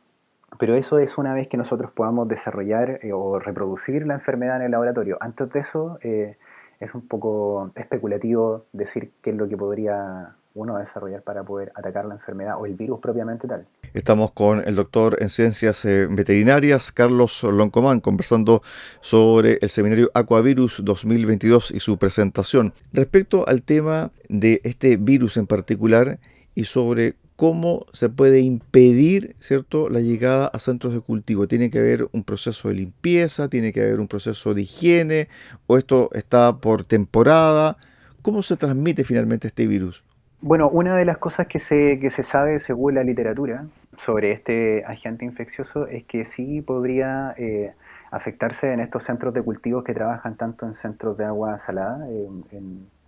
pero 0.58 0.76
eso 0.76 0.98
es 0.98 1.18
una 1.18 1.34
vez 1.34 1.50
que 1.50 1.58
nosotros 1.58 1.92
podamos 1.92 2.30
desarrollar 2.30 3.02
eh, 3.04 3.12
o 3.12 3.38
reproducir 3.40 4.08
la 4.08 4.14
enfermedad 4.14 4.56
en 4.56 4.62
el 4.62 4.72
laboratorio. 4.72 5.18
Antes 5.20 5.52
de 5.52 5.60
eso 5.60 6.00
es 6.02 6.96
un 6.96 7.06
poco 7.06 7.72
especulativo 7.76 8.64
decir 8.72 9.12
qué 9.22 9.32
es 9.32 9.36
lo 9.36 9.50
que 9.50 9.58
podría 9.58 10.36
uno 10.56 10.78
desarrollar 10.78 11.22
para 11.22 11.44
poder 11.44 11.72
atacar 11.76 12.06
la 12.06 12.16
enfermedad 12.16 12.56
o 12.60 12.66
el 12.66 12.74
virus 12.74 13.00
propiamente 13.00 13.48
tal. 13.48 13.68
Estamos 13.94 14.32
con 14.32 14.64
el 14.66 14.76
doctor 14.76 15.18
en 15.20 15.30
ciencias 15.30 15.86
eh, 15.86 16.08
veterinarias, 16.10 16.92
Carlos 16.92 17.44
Loncomán, 17.44 18.00
conversando 18.00 18.64
sobre 19.02 19.60
el 19.62 19.70
seminario 19.70 20.10
Aquavirus 20.14 20.82
2022 20.84 21.72
y 21.72 21.82
su 21.82 21.98
presentación. 21.98 22.74
Respecto 22.94 23.48
al 23.48 23.62
tema 23.62 24.12
de 24.30 24.62
este 24.64 24.98
virus 24.98 25.38
en 25.38 25.46
particular 25.46 26.20
y 26.56 26.64
sobre 26.64 27.16
cómo 27.36 27.86
se 27.92 28.08
puede 28.08 28.40
impedir 28.40 29.36
¿cierto? 29.40 29.90
la 29.90 30.00
llegada 30.00 30.48
a 30.48 30.60
centros 30.60 30.94
de 30.94 31.02
cultivo. 31.02 31.48
Tiene 31.48 31.70
que 31.70 31.80
haber 31.80 32.08
un 32.14 32.24
proceso 32.24 32.70
de 32.70 32.76
limpieza, 32.76 33.50
tiene 33.50 33.74
que 33.74 33.82
haber 33.82 34.00
un 34.00 34.08
proceso 34.08 34.54
de 34.54 34.62
higiene, 34.62 35.28
o 35.68 35.78
esto 35.78 36.10
está 36.14 36.58
por 36.58 36.86
temporada. 36.86 37.78
¿Cómo 38.22 38.42
se 38.42 38.56
transmite 38.56 39.04
finalmente 39.04 39.48
este 39.48 39.68
virus? 39.68 40.04
Bueno, 40.48 40.70
una 40.70 40.96
de 40.96 41.06
las 41.06 41.18
cosas 41.18 41.48
que 41.48 41.60
se, 41.60 41.98
que 42.00 42.12
se 42.12 42.22
sabe 42.22 42.60
según 42.60 42.94
la 42.94 43.04
literatura 43.04 43.66
sobre 44.06 44.32
este 44.32 44.86
agente 44.86 45.26
infeccioso 45.26 45.88
es 45.88 46.06
que 46.06 46.26
sí 46.36 46.62
podría 46.62 47.34
eh, 47.36 47.74
afectarse 48.12 48.72
en 48.72 48.80
estos 48.80 49.04
centros 49.06 49.34
de 49.34 49.42
cultivos 49.42 49.84
que 49.84 49.96
trabajan 49.96 50.38
tanto 50.38 50.68
en 50.68 50.76
centros 50.76 51.18
de 51.18 51.26
agua 51.26 51.62
salada 51.66 52.08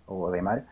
o 0.06 0.32
de 0.32 0.42
mar, 0.42 0.64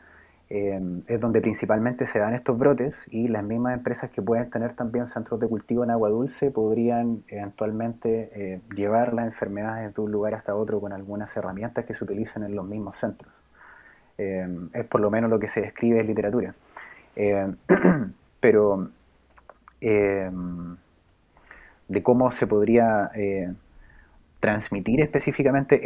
eh, 0.51 0.81
es 1.07 1.21
donde 1.21 1.41
principalmente 1.41 2.09
se 2.09 2.19
dan 2.19 2.35
estos 2.35 2.59
brotes 2.59 2.95
y 3.13 3.29
las 3.29 3.45
mismas 3.45 3.75
empresas 3.75 4.11
que 4.11 4.21
pueden 4.21 4.51
tener 4.51 4.75
también 4.75 5.07
centros 5.11 5.39
de 5.39 5.47
cultivo 5.47 5.85
en 5.85 5.93
agua 5.93 6.09
dulce 6.09 6.51
podrían 6.51 7.23
eventualmente 7.29 8.31
eh, 8.35 8.61
llevar 8.75 9.15
las 9.15 9.27
enfermedades 9.27 9.95
de 9.95 10.01
un 10.01 10.11
lugar 10.11 10.35
hasta 10.35 10.57
otro 10.57 10.81
con 10.81 10.93
algunas 10.93 11.31
herramientas 11.37 11.85
que 11.85 11.95
se 11.95 12.03
utilizan 12.03 12.43
en 12.43 12.57
los 12.57 12.67
mismos 12.67 12.97
centros. 12.99 13.36
Eh, 14.19 14.49
es 14.73 14.87
por 14.87 15.01
lo 15.01 15.11
menos 15.11 15.31
lo 15.31 15.39
que 15.39 15.51
se 15.51 15.61
describe 15.61 16.01
en 16.01 16.07
literatura. 16.07 16.55
Eh, 17.17 17.47
pero 18.41 18.89
eh, 19.81 20.31
de 21.89 22.03
cómo 22.03 22.33
se 22.33 22.47
podría 22.47 23.11
transmitir 24.41 25.01
específicamente 25.01 25.81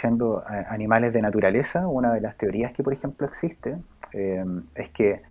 siendo 0.00 0.42
animales 0.46 1.12
de 1.12 1.22
naturaleza, 1.22 1.86
una 1.86 2.12
de 2.12 2.20
las 2.20 2.36
teorías 2.36 2.72
que 2.72 2.82
por 2.82 2.92
ejemplo 2.92 3.26
existe 3.26 3.76
es 4.12 4.90
que 4.90 5.22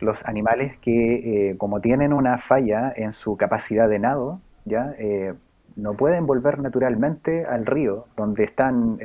los 0.00 0.18
animales 0.24 0.76
que 0.78 1.54
como 1.58 1.80
tienen 1.80 2.12
una 2.12 2.38
falla 2.38 2.92
en 2.96 3.12
su 3.12 3.36
capacidad 3.36 3.88
de 3.88 3.98
nado, 3.98 4.40
ya 4.64 4.94
no 5.76 5.94
pueden 5.94 6.26
volver 6.26 6.58
naturalmente 6.58 7.44
al 7.44 7.66
río 7.66 8.06
donde 8.16 8.44
están, 8.44 8.98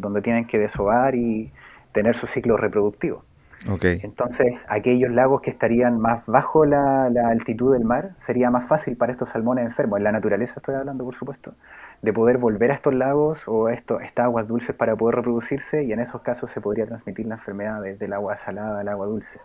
donde 0.00 0.22
tienen 0.22 0.46
que 0.46 0.58
desovar 0.58 1.14
y 1.14 1.52
tener 1.94 2.18
su 2.20 2.26
ciclo 2.28 2.58
reproductivo. 2.58 3.24
Okay. 3.70 4.00
Entonces, 4.02 4.52
aquellos 4.68 5.10
lagos 5.10 5.40
que 5.40 5.48
estarían 5.48 5.98
más 5.98 6.22
bajo 6.26 6.66
la, 6.66 7.06
altitud 7.06 7.72
del 7.72 7.84
mar, 7.84 8.10
sería 8.26 8.50
más 8.50 8.68
fácil 8.68 8.96
para 8.98 9.12
estos 9.12 9.30
salmones 9.30 9.64
enfermos, 9.64 9.98
en 9.98 10.04
la 10.04 10.12
naturaleza 10.12 10.52
estoy 10.56 10.74
hablando, 10.74 11.02
por 11.02 11.16
supuesto, 11.16 11.54
de 12.02 12.12
poder 12.12 12.36
volver 12.36 12.72
a 12.72 12.74
estos 12.74 12.92
lagos 12.92 13.38
o 13.46 13.68
a 13.68 13.72
estas 13.72 14.18
aguas 14.18 14.46
dulces 14.46 14.76
para 14.76 14.94
poder 14.96 15.16
reproducirse 15.16 15.82
y 15.82 15.92
en 15.92 16.00
esos 16.00 16.20
casos 16.20 16.50
se 16.52 16.60
podría 16.60 16.84
transmitir 16.84 17.26
la 17.26 17.36
enfermedad 17.36 17.80
desde 17.80 18.04
el 18.04 18.12
agua 18.12 18.36
salada 18.44 18.80
al 18.80 18.88
agua 18.88 19.06
dulce. 19.06 19.40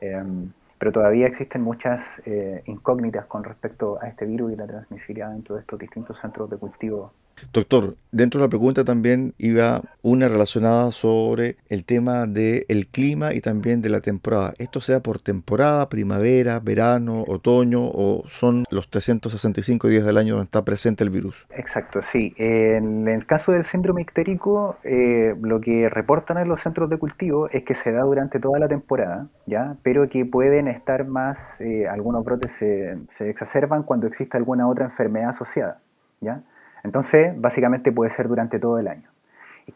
Em, 0.00 0.50
pero 0.78 0.90
todavía 0.90 1.28
existen 1.28 1.62
muchas 1.62 2.00
eh, 2.26 2.62
incógnitas 2.66 3.26
con 3.26 3.44
respecto 3.44 4.00
a 4.02 4.08
este 4.08 4.26
virus 4.26 4.52
y 4.52 4.56
la 4.56 4.66
transmisibilidad 4.66 5.30
dentro 5.30 5.54
de 5.54 5.60
estos 5.60 5.78
distintos 5.78 6.18
centros 6.20 6.50
de 6.50 6.56
cultivo 6.56 7.12
Doctor, 7.52 7.96
dentro 8.12 8.40
de 8.40 8.46
la 8.46 8.50
pregunta 8.50 8.84
también 8.84 9.34
iba 9.38 9.82
una 10.02 10.28
relacionada 10.28 10.90
sobre 10.92 11.56
el 11.68 11.84
tema 11.84 12.26
del 12.26 12.86
clima 12.90 13.34
y 13.34 13.40
también 13.40 13.82
de 13.82 13.88
la 13.88 14.00
temporada. 14.00 14.54
¿Esto 14.58 14.80
sea 14.80 15.00
por 15.00 15.18
temporada, 15.18 15.88
primavera, 15.88 16.60
verano, 16.60 17.24
otoño 17.26 17.80
o 17.82 18.24
son 18.28 18.64
los 18.70 18.88
365 18.88 19.88
días 19.88 20.04
del 20.04 20.18
año 20.18 20.34
donde 20.34 20.46
está 20.46 20.64
presente 20.64 21.04
el 21.04 21.10
virus? 21.10 21.46
Exacto, 21.50 22.00
sí. 22.12 22.34
En 22.36 23.08
el 23.08 23.26
caso 23.26 23.52
del 23.52 23.66
síndrome 23.66 24.02
ictérico, 24.02 24.76
eh, 24.84 25.34
lo 25.40 25.60
que 25.60 25.88
reportan 25.88 26.38
en 26.38 26.48
los 26.48 26.62
centros 26.62 26.90
de 26.90 26.98
cultivo 26.98 27.48
es 27.50 27.64
que 27.64 27.74
se 27.82 27.92
da 27.92 28.02
durante 28.02 28.38
toda 28.40 28.58
la 28.58 28.68
temporada, 28.68 29.26
¿ya? 29.46 29.76
pero 29.82 30.08
que 30.08 30.24
pueden 30.24 30.68
estar 30.68 31.06
más, 31.06 31.38
eh, 31.58 31.86
algunos 31.88 32.24
brotes 32.24 32.50
se, 32.58 32.96
se 33.18 33.30
exacerban 33.30 33.82
cuando 33.82 34.06
existe 34.06 34.36
alguna 34.36 34.68
otra 34.68 34.86
enfermedad 34.86 35.30
asociada. 35.30 35.80
¿ya? 36.20 36.42
Entonces, 36.84 37.40
básicamente 37.40 37.92
puede 37.92 38.14
ser 38.16 38.28
durante 38.28 38.58
todo 38.58 38.78
el 38.78 38.88
año. 38.88 39.08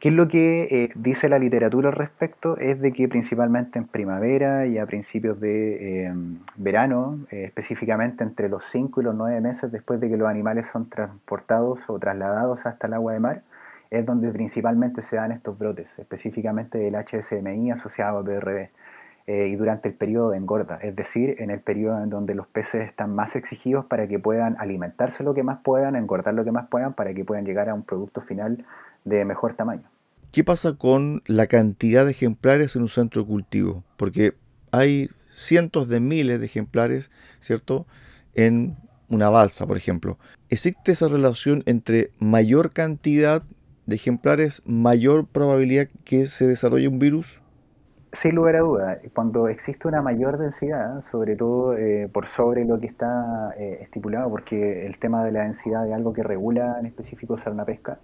¿Qué 0.01 0.09
es 0.09 0.15
lo 0.15 0.27
que 0.27 0.65
eh, 0.65 0.91
dice 0.97 1.29
la 1.29 1.39
literatura 1.39 1.91
al 1.91 1.95
respecto? 1.95 2.59
Es 2.59 2.81
de 2.81 2.93
que 2.93 3.09
principalmente 3.09 3.79
en 3.79 3.87
primavera 3.87 4.67
y 4.67 4.79
a 4.79 4.87
principios 4.87 5.39
de 5.41 6.07
em, 6.07 6.39
verano, 6.57 7.21
eh, 7.31 7.45
específicamente 7.45 8.25
entre 8.25 8.49
los 8.49 8.65
5 8.73 9.01
y 9.01 9.05
los 9.05 9.15
9 9.15 9.41
meses 9.41 9.71
después 9.71 10.01
de 10.01 10.09
que 10.09 10.17
los 10.17 10.29
animales 10.29 10.67
son 10.73 10.91
transportados 10.91 11.79
o 11.87 12.01
trasladados 12.01 12.59
hasta 12.67 12.89
el 12.89 12.95
agua 12.95 13.13
de 13.13 13.21
mar, 13.21 13.43
es 13.91 14.05
donde 14.05 14.31
principalmente 14.33 15.03
se 15.09 15.17
dan 15.17 15.31
estos 15.31 15.57
brotes, 15.57 15.87
específicamente 15.99 16.89
el 16.89 16.97
HSMI 16.97 17.71
asociado 17.71 18.19
a 18.19 18.25
PRB. 18.25 18.69
Eh, 19.27 19.49
y 19.49 19.57
durante 19.57 19.89
el 19.89 19.95
periodo 19.95 20.31
de 20.31 20.37
engorda, 20.37 20.79
es 20.83 20.95
decir, 20.95 21.35
en 21.41 21.51
el 21.51 21.59
periodo 21.59 22.01
en 22.01 22.11
donde 22.11 22.35
los 22.35 22.47
peces 22.47 22.89
están 22.89 23.13
más 23.13 23.35
exigidos 23.35 23.85
para 23.87 24.07
que 24.07 24.21
puedan 24.21 24.57
alimentarse 24.59 25.25
lo 25.25 25.35
que 25.35 25.43
más 25.43 25.59
puedan, 25.65 25.97
engordar 25.97 26.33
lo 26.35 26.45
que 26.45 26.53
más 26.53 26.69
puedan, 26.69 26.95
para 26.95 27.13
que 27.13 27.25
puedan 27.25 27.45
llegar 27.45 27.69
a 27.69 27.75
un 27.75 27.83
producto 27.83 28.21
final 28.21 28.65
de 29.05 29.25
mejor 29.25 29.57
tamaño. 29.57 29.83
¿Qué 30.31 30.45
pasa 30.45 30.75
con 30.75 31.23
la 31.27 31.49
cantidad 31.49 32.05
de 32.05 32.13
ejemplares 32.13 32.77
en 32.77 32.83
un 32.83 32.89
centro 32.89 33.23
de 33.23 33.29
cultivo? 33.29 33.83
Porque 33.97 34.35
hay 34.71 35.09
cientos 35.31 35.89
de 35.89 35.99
miles 35.99 36.39
de 36.39 36.47
ejemplares, 36.47 37.11
¿cierto? 37.41 37.85
En 38.35 38.77
una 39.09 39.29
balsa, 39.29 39.67
por 39.67 39.77
ejemplo. 39.77 40.19
¿Existe 40.51 40.93
esa 40.93 41.09
relación 41.09 41.65
entre 41.67 42.11
mayor 42.21 42.73
cantidad 42.73 43.43
de 43.87 43.97
ejemplares, 43.97 44.63
mayor 44.65 45.27
probabilidad 45.27 45.89
que 46.05 46.27
se 46.27 46.47
desarrolle 46.47 46.87
un 46.87 47.01
virus? 47.01 47.41
Sin 48.23 48.35
lugar 48.35 48.57
a 48.57 48.61
duda, 48.61 48.99
cuando 49.15 49.49
existe 49.49 49.89
una 49.89 50.01
mayor 50.01 50.39
densidad, 50.39 51.05
sobre 51.11 51.37
todo 51.37 51.77
eh, 51.77 52.09
por 52.13 52.27
sobre 52.29 52.65
lo 52.65 52.79
que 52.79 52.87
está 52.87 53.53
eh, 53.59 53.79
estipulado, 53.83 54.31
porque 54.31 54.87
el 54.87 54.99
tema 54.99 55.25
de 55.25 55.33
la 55.33 55.43
densidad 55.43 55.87
es 55.87 55.93
algo 55.93 56.13
que 56.13 56.23
regula 56.23 56.77
en 56.81 56.87
específico 56.87 57.37
ser 57.39 57.53
una 57.53 57.65
pesca, 57.65 57.99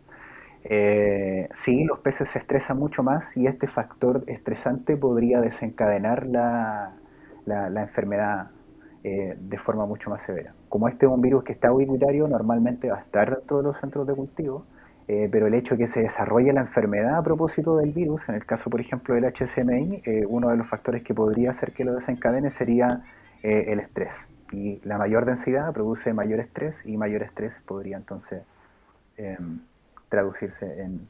eh, 0.64 1.48
sí, 1.64 1.84
los 1.84 2.00
peces 2.00 2.28
se 2.32 2.40
estresan 2.40 2.78
mucho 2.78 3.02
más 3.02 3.24
y 3.36 3.46
este 3.46 3.66
factor 3.68 4.22
estresante 4.26 4.96
podría 4.96 5.40
desencadenar 5.40 6.26
la, 6.26 6.94
la, 7.46 7.82
enfermedad 7.82 8.50
de 9.02 9.58
forma 9.64 9.86
mucho 9.86 10.10
más 10.10 10.24
severa. 10.26 10.54
Como 10.68 10.86
este 10.88 11.06
es 11.06 11.12
un 11.12 11.20
virus 11.20 11.42
que 11.42 11.52
está 11.52 11.72
ubicuitario, 11.72 12.28
normalmente 12.28 12.88
va 12.88 12.98
a 12.98 13.00
estar 13.00 13.36
dentro 13.36 13.56
de 13.58 13.62
los 13.64 13.80
centros 13.80 14.06
de 14.06 14.14
cultivo, 14.14 14.66
eh, 15.14 15.28
pero 15.30 15.46
el 15.46 15.52
hecho 15.52 15.76
de 15.76 15.84
que 15.84 15.92
se 15.92 16.00
desarrolle 16.00 16.54
la 16.54 16.62
enfermedad 16.62 17.18
a 17.18 17.22
propósito 17.22 17.76
del 17.76 17.92
virus, 17.92 18.22
en 18.30 18.34
el 18.34 18.46
caso 18.46 18.70
por 18.70 18.80
ejemplo 18.80 19.14
del 19.14 19.26
HSMI, 19.26 20.00
eh, 20.06 20.24
uno 20.26 20.48
de 20.48 20.56
los 20.56 20.66
factores 20.66 21.02
que 21.02 21.12
podría 21.12 21.50
hacer 21.50 21.72
que 21.72 21.84
lo 21.84 21.92
desencadene 21.96 22.50
sería 22.52 23.02
eh, 23.42 23.66
el 23.68 23.80
estrés. 23.80 24.08
Y 24.52 24.80
la 24.84 24.96
mayor 24.96 25.26
densidad 25.26 25.70
produce 25.74 26.14
mayor 26.14 26.40
estrés 26.40 26.74
y 26.86 26.96
mayor 26.96 27.24
estrés 27.24 27.52
podría 27.66 27.98
entonces 27.98 28.40
em, 29.18 29.60
traducirse 30.08 30.80
en 30.80 31.06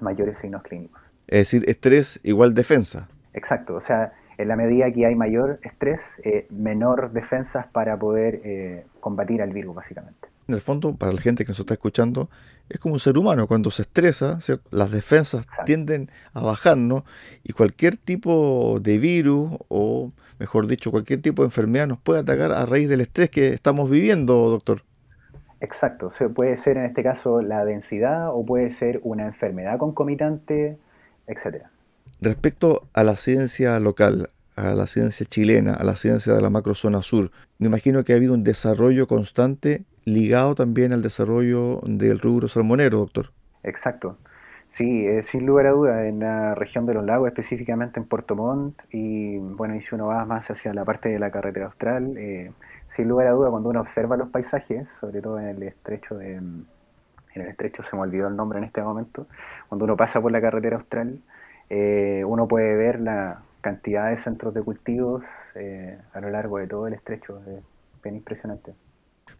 mayores 0.00 0.38
signos 0.40 0.62
clínicos. 0.62 1.02
Es 1.26 1.40
decir, 1.40 1.68
estrés 1.68 2.20
igual 2.22 2.54
defensa. 2.54 3.08
Exacto, 3.34 3.74
o 3.74 3.82
sea, 3.82 4.14
en 4.38 4.48
la 4.48 4.56
medida 4.56 4.90
que 4.90 5.04
hay 5.04 5.16
mayor 5.16 5.58
estrés, 5.64 6.00
menor 6.48 7.12
defensas 7.12 7.66
para 7.66 7.98
poder 7.98 8.86
combatir 9.00 9.42
al 9.42 9.52
virus 9.52 9.74
básicamente 9.74 10.28
en 10.48 10.54
el 10.54 10.60
fondo, 10.60 10.94
para 10.94 11.12
la 11.12 11.20
gente 11.20 11.44
que 11.44 11.48
nos 11.48 11.60
está 11.60 11.74
escuchando, 11.74 12.28
es 12.68 12.78
como 12.78 12.94
un 12.94 13.00
ser 13.00 13.18
humano. 13.18 13.46
Cuando 13.46 13.70
se 13.70 13.82
estresa, 13.82 14.38
las 14.70 14.90
defensas 14.90 15.46
tienden 15.64 16.10
a 16.32 16.40
bajar, 16.40 16.76
¿no? 16.76 17.04
Y 17.42 17.52
cualquier 17.52 17.96
tipo 17.96 18.78
de 18.80 18.98
virus, 18.98 19.52
o 19.68 20.12
mejor 20.38 20.66
dicho, 20.66 20.90
cualquier 20.90 21.22
tipo 21.22 21.42
de 21.42 21.46
enfermedad 21.46 21.86
nos 21.86 21.98
puede 21.98 22.20
atacar 22.20 22.52
a 22.52 22.66
raíz 22.66 22.88
del 22.88 23.00
estrés 23.00 23.30
que 23.30 23.48
estamos 23.48 23.90
viviendo, 23.90 24.50
doctor. 24.50 24.82
Exacto. 25.60 26.12
O 26.20 26.28
puede 26.30 26.62
ser 26.62 26.76
en 26.76 26.84
este 26.84 27.02
caso 27.02 27.40
la 27.40 27.64
densidad 27.64 28.28
o 28.30 28.44
puede 28.44 28.76
ser 28.78 29.00
una 29.02 29.26
enfermedad 29.26 29.78
concomitante, 29.78 30.76
etcétera. 31.26 31.70
Respecto 32.20 32.86
a 32.92 33.02
la 33.02 33.16
ciencia 33.16 33.78
local, 33.80 34.30
a 34.56 34.74
la 34.74 34.86
ciencia 34.86 35.26
chilena, 35.26 35.74
a 35.74 35.84
la 35.84 35.96
ciencia 35.96 36.34
de 36.34 36.40
la 36.40 36.50
macrozona 36.50 37.02
sur, 37.02 37.30
me 37.58 37.66
imagino 37.66 38.04
que 38.04 38.12
ha 38.12 38.16
habido 38.16 38.34
un 38.34 38.44
desarrollo 38.44 39.06
constante 39.06 39.84
ligado 40.04 40.54
también 40.54 40.92
al 40.92 41.02
desarrollo 41.02 41.80
del 41.84 42.18
rubro 42.18 42.48
salmonero, 42.48 42.98
doctor. 42.98 43.30
Exacto. 43.62 44.18
Sí, 44.76 45.06
eh, 45.06 45.24
sin 45.30 45.46
lugar 45.46 45.66
a 45.66 45.70
duda, 45.70 46.08
en 46.08 46.18
la 46.18 46.54
región 46.56 46.84
de 46.84 46.94
los 46.94 47.04
lagos, 47.04 47.28
específicamente 47.28 48.00
en 48.00 48.06
Puerto 48.06 48.34
Montt, 48.34 48.76
y 48.90 49.38
bueno, 49.38 49.76
y 49.76 49.82
si 49.82 49.94
uno 49.94 50.08
va 50.08 50.24
más 50.24 50.50
hacia 50.50 50.74
la 50.74 50.84
parte 50.84 51.08
de 51.08 51.20
la 51.20 51.30
carretera 51.30 51.66
austral, 51.66 52.16
eh, 52.18 52.50
sin 52.96 53.08
lugar 53.08 53.28
a 53.28 53.30
duda, 53.30 53.50
cuando 53.50 53.68
uno 53.68 53.82
observa 53.82 54.16
los 54.16 54.30
paisajes, 54.30 54.88
sobre 55.00 55.22
todo 55.22 55.38
en 55.38 55.46
el 55.46 55.62
estrecho 55.62 56.16
de, 56.16 56.34
en 56.34 56.66
el 57.34 57.46
estrecho 57.46 57.84
se 57.88 57.94
me 57.94 58.02
olvidó 58.02 58.26
el 58.26 58.34
nombre 58.34 58.58
en 58.58 58.64
este 58.64 58.82
momento, 58.82 59.28
cuando 59.68 59.84
uno 59.84 59.96
pasa 59.96 60.20
por 60.20 60.32
la 60.32 60.40
carretera 60.40 60.76
austral, 60.76 61.20
eh, 61.70 62.24
uno 62.26 62.48
puede 62.48 62.74
ver 62.74 62.98
la 62.98 63.42
cantidad 63.60 64.10
de 64.10 64.22
centros 64.24 64.54
de 64.54 64.62
cultivos 64.62 65.22
a 66.12 66.20
lo 66.20 66.30
largo 66.30 66.58
de 66.58 66.66
todo 66.66 66.88
el 66.88 66.94
estrecho, 66.94 67.40
es 67.46 67.62
bien 68.02 68.16
impresionante. 68.16 68.74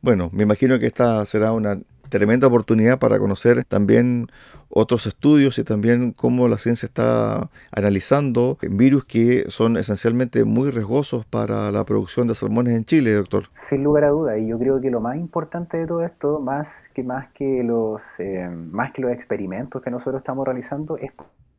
Bueno, 0.05 0.29
me 0.35 0.43
imagino 0.43 0.79
que 0.79 0.85
esta 0.85 1.25
será 1.25 1.53
una 1.53 1.79
tremenda 2.11 2.47
oportunidad 2.47 2.99
para 2.99 3.19
conocer 3.19 3.65
también 3.65 4.27
otros 4.69 5.07
estudios 5.07 5.59
y 5.59 5.65
también 5.65 6.13
cómo 6.13 6.47
la 6.47 6.59
ciencia 6.59 6.85
está 6.85 7.49
analizando 7.75 8.59
virus 8.61 9.07
que 9.07 9.45
son 9.49 9.79
esencialmente 9.79 10.45
muy 10.45 10.71
riesgosos 10.71 11.25
para 11.25 11.71
la 11.73 11.85
producción 11.87 12.29
de 12.29 12.35
salmones 12.35 12.75
en 12.75 12.85
Chile, 12.85 13.15
doctor. 13.15 13.45
Sin 13.71 13.83
lugar 13.83 14.05
a 14.05 14.09
duda, 14.11 14.37
y 14.37 14.49
yo 14.49 14.59
creo 14.59 14.79
que 14.79 14.91
lo 14.91 15.01
más 15.01 15.17
importante 15.17 15.79
de 15.79 15.87
todo 15.87 16.05
esto, 16.05 16.39
más 16.39 16.67
que 16.93 17.03
más 17.03 17.33
que 17.33 17.63
los 17.65 18.03
eh, 18.19 18.47
más 18.51 18.93
que 18.93 19.01
los 19.01 19.11
experimentos 19.11 19.81
que 19.81 19.91
nosotros 19.91 20.17
estamos 20.17 20.45
realizando, 20.45 20.99
es 20.99 21.13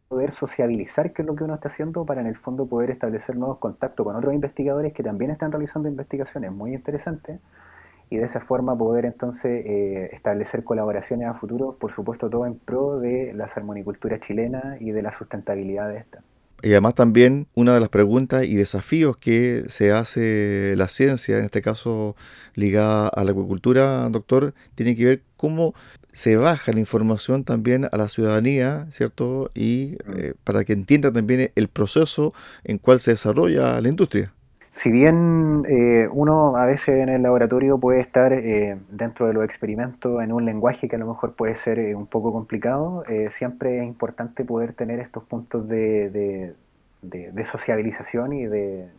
poder 0.08 0.36
sociabilizar 0.36 1.14
qué 1.14 1.24
es 1.24 1.28
lo 1.28 1.36
que 1.36 1.46
uno 1.46 1.56
está 1.56 1.70
haciendo 1.70 2.06
para 2.06 2.22
en 2.22 2.28
el 2.28 2.38
fondo 2.38 2.68
poder 2.68 2.92
establecer 2.92 3.36
nuevos 3.38 3.58
contactos 3.58 4.06
con 4.06 4.16
otros 4.16 4.36
investigadores 4.36 4.94
que 4.94 5.02
también 5.02 5.32
están 5.32 5.52
realizando 5.52 5.90
investigaciones 5.90 6.52
muy 6.52 6.76
interesantes 6.76 7.40
y 8.10 8.18
de 8.18 8.26
esa 8.26 8.42
forma 8.42 8.78
poder 8.78 9.06
entonces 9.06 9.66
eh, 9.66 10.10
establecer 10.14 10.64
colaboraciones 10.64 11.28
a 11.28 11.34
futuro, 11.36 11.78
por 11.80 11.94
supuesto 11.96 12.30
todo 12.30 12.46
en 12.46 12.56
pro 12.56 13.00
de 13.00 13.34
la 13.34 13.54
salmonicultura 13.54 14.20
chilena 14.20 14.78
y 14.80 14.92
de 14.92 15.02
la 15.02 15.18
sustentabilidad 15.18 15.90
de 15.90 15.98
esta. 15.98 16.22
Y 16.62 16.72
además 16.72 16.96
también 16.96 17.48
una 17.54 17.74
de 17.74 17.80
las 17.80 17.90
preguntas 17.90 18.46
y 18.46 18.56
desafíos 18.56 19.18
que 19.18 19.64
se 19.68 19.92
hace 19.92 20.74
la 20.78 20.88
ciencia, 20.88 21.38
en 21.38 21.46
este 21.46 21.62
caso 21.62 22.16
ligada 22.54 23.08
a 23.08 23.24
la 23.24 23.32
acuicultura, 23.32 24.08
doctor, 24.10 24.54
tiene 24.74 24.96
que 24.96 25.06
ver 25.06 25.22
cómo 25.36 25.74
se 26.14 26.38
baja 26.38 26.72
la 26.72 26.80
información 26.80 27.44
también 27.44 27.90
a 27.92 27.98
la 27.98 28.08
ciudadanía, 28.08 28.88
¿cierto? 28.90 29.52
Y 29.54 29.98
eh, 30.16 30.34
para 30.46 30.64
que 30.64 30.74
entienda 30.74 31.12
también 31.12 31.52
el 31.56 31.68
proceso 31.68 32.34
en 32.64 32.78
cual 32.78 33.02
se 33.02 33.12
desarrolla 33.12 33.82
la 33.82 33.90
industria 33.90 34.35
si 34.82 34.92
bien 34.92 35.66
eh, 35.70 36.08
uno 36.12 36.58
a 36.58 36.66
veces 36.66 36.90
en 36.90 37.10
el 37.10 37.24
laboratorio 37.24 37.80
puede 37.80 38.02
estar 38.02 38.34
eh, 38.34 38.78
dentro 38.90 39.28
de 39.28 39.34
los 39.34 39.46
experimentos 39.46 40.22
en 40.22 40.32
un 40.32 40.46
lenguaje 40.46 40.90
que 40.90 40.96
a 40.96 41.00
lo 41.00 41.08
mejor 41.08 41.34
puede 41.36 41.58
ser 41.64 41.80
eh, 41.80 41.96
un 41.96 42.08
poco 42.08 42.34
complicado, 42.34 43.04
siempre 43.38 43.80
es 43.80 43.86
importante 43.86 44.44
poder 44.44 44.74
tener 44.74 45.00
estos 45.00 45.24
puntos 45.24 45.68
de, 45.68 46.54
de, 47.02 47.46
sociabilización 47.52 48.34
y 48.34 48.46
de, 48.46 48.90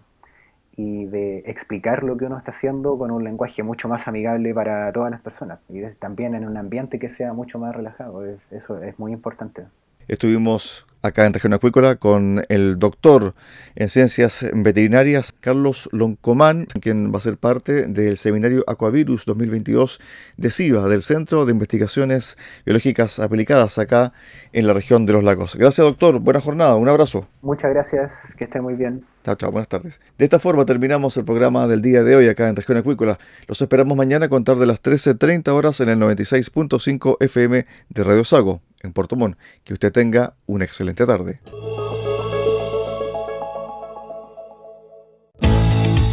y 0.76 1.06
de 1.06 1.38
explicar 1.46 2.02
lo 2.02 2.16
que 2.16 2.24
uno 2.24 2.38
está 2.38 2.52
haciendo 2.52 2.96
con 2.98 3.10
un 3.10 3.24
lenguaje 3.24 3.62
mucho 3.62 3.88
más 3.88 4.06
amigable 4.08 4.54
para 4.54 4.90
todas 4.92 5.10
las 5.10 5.20
personas 5.20 5.60
y 5.68 5.82
también 5.98 6.34
en 6.34 6.46
un 6.46 6.56
ambiente 6.56 6.98
que 6.98 7.14
sea 7.16 7.32
mucho 7.32 7.58
más 7.58 7.74
relajado. 7.74 8.24
eso 8.50 8.82
es 8.82 8.98
muy 8.98 9.12
importante. 9.12 9.64
Estuvimos 10.08 10.86
acá 11.06 11.26
en 11.26 11.32
Región 11.32 11.52
Acuícola 11.54 11.96
con 11.96 12.44
el 12.48 12.78
doctor 12.78 13.34
en 13.74 13.88
ciencias 13.88 14.44
veterinarias 14.52 15.32
Carlos 15.32 15.88
Loncomán, 15.92 16.66
quien 16.80 17.12
va 17.12 17.18
a 17.18 17.20
ser 17.20 17.36
parte 17.36 17.86
del 17.86 18.16
seminario 18.16 18.64
Aquavirus 18.66 19.24
2022 19.24 20.00
de 20.36 20.50
CIVA, 20.50 20.88
del 20.88 21.02
Centro 21.02 21.46
de 21.46 21.52
Investigaciones 21.52 22.36
Biológicas 22.64 23.18
Aplicadas 23.18 23.78
acá 23.78 24.12
en 24.52 24.66
la 24.66 24.74
región 24.74 25.06
de 25.06 25.12
los 25.12 25.24
lagos. 25.24 25.56
Gracias 25.56 25.86
doctor, 25.86 26.18
buena 26.20 26.40
jornada, 26.40 26.76
un 26.76 26.88
abrazo. 26.88 27.28
Muchas 27.42 27.72
gracias, 27.72 28.10
que 28.36 28.44
esté 28.44 28.60
muy 28.60 28.74
bien. 28.74 29.04
Chao, 29.24 29.34
chao, 29.36 29.50
buenas 29.50 29.68
tardes. 29.68 30.00
De 30.18 30.24
esta 30.24 30.38
forma 30.38 30.64
terminamos 30.64 31.16
el 31.16 31.24
programa 31.24 31.66
del 31.66 31.82
día 31.82 32.04
de 32.04 32.16
hoy 32.16 32.28
acá 32.28 32.48
en 32.48 32.56
Región 32.56 32.78
Acuícola. 32.78 33.18
Los 33.46 33.60
esperamos 33.60 33.96
mañana 33.96 34.26
a 34.26 34.28
contar 34.28 34.56
de 34.56 34.66
las 34.66 34.82
13.30 34.82 35.48
horas 35.48 35.80
en 35.80 35.88
el 35.88 35.98
96.5 35.98 37.16
FM 37.20 37.66
de 37.88 38.04
Radio 38.04 38.24
Sago, 38.24 38.60
en 38.82 38.92
Puerto 38.92 39.16
Montt. 39.16 39.38
Que 39.64 39.74
usted 39.74 39.92
tenga 39.92 40.34
una 40.46 40.64
excelente 40.64 41.06
tarde. 41.06 41.40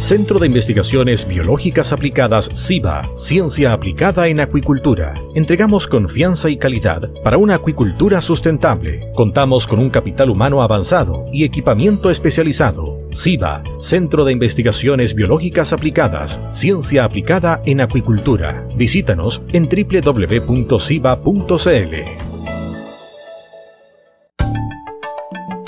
Centro 0.04 0.38
de 0.38 0.46
Investigaciones 0.46 1.26
Biológicas 1.26 1.94
Aplicadas 1.94 2.50
CIBA, 2.54 3.08
Ciencia 3.16 3.72
Aplicada 3.72 4.28
en 4.28 4.38
Acuicultura. 4.38 5.14
Entregamos 5.34 5.88
confianza 5.88 6.50
y 6.50 6.58
calidad 6.58 7.10
para 7.22 7.38
una 7.38 7.54
acuicultura 7.54 8.20
sustentable. 8.20 9.10
Contamos 9.14 9.66
con 9.66 9.78
un 9.78 9.88
capital 9.88 10.28
humano 10.28 10.60
avanzado 10.60 11.24
y 11.32 11.44
equipamiento 11.44 12.10
especializado. 12.10 13.00
CIBA, 13.14 13.62
Centro 13.80 14.26
de 14.26 14.32
Investigaciones 14.32 15.14
Biológicas 15.14 15.72
Aplicadas, 15.72 16.38
Ciencia 16.50 17.04
Aplicada 17.04 17.62
en 17.64 17.80
Acuicultura. 17.80 18.68
Visítanos 18.76 19.40
en 19.54 19.70
www.ciba.cl. 19.70 20.74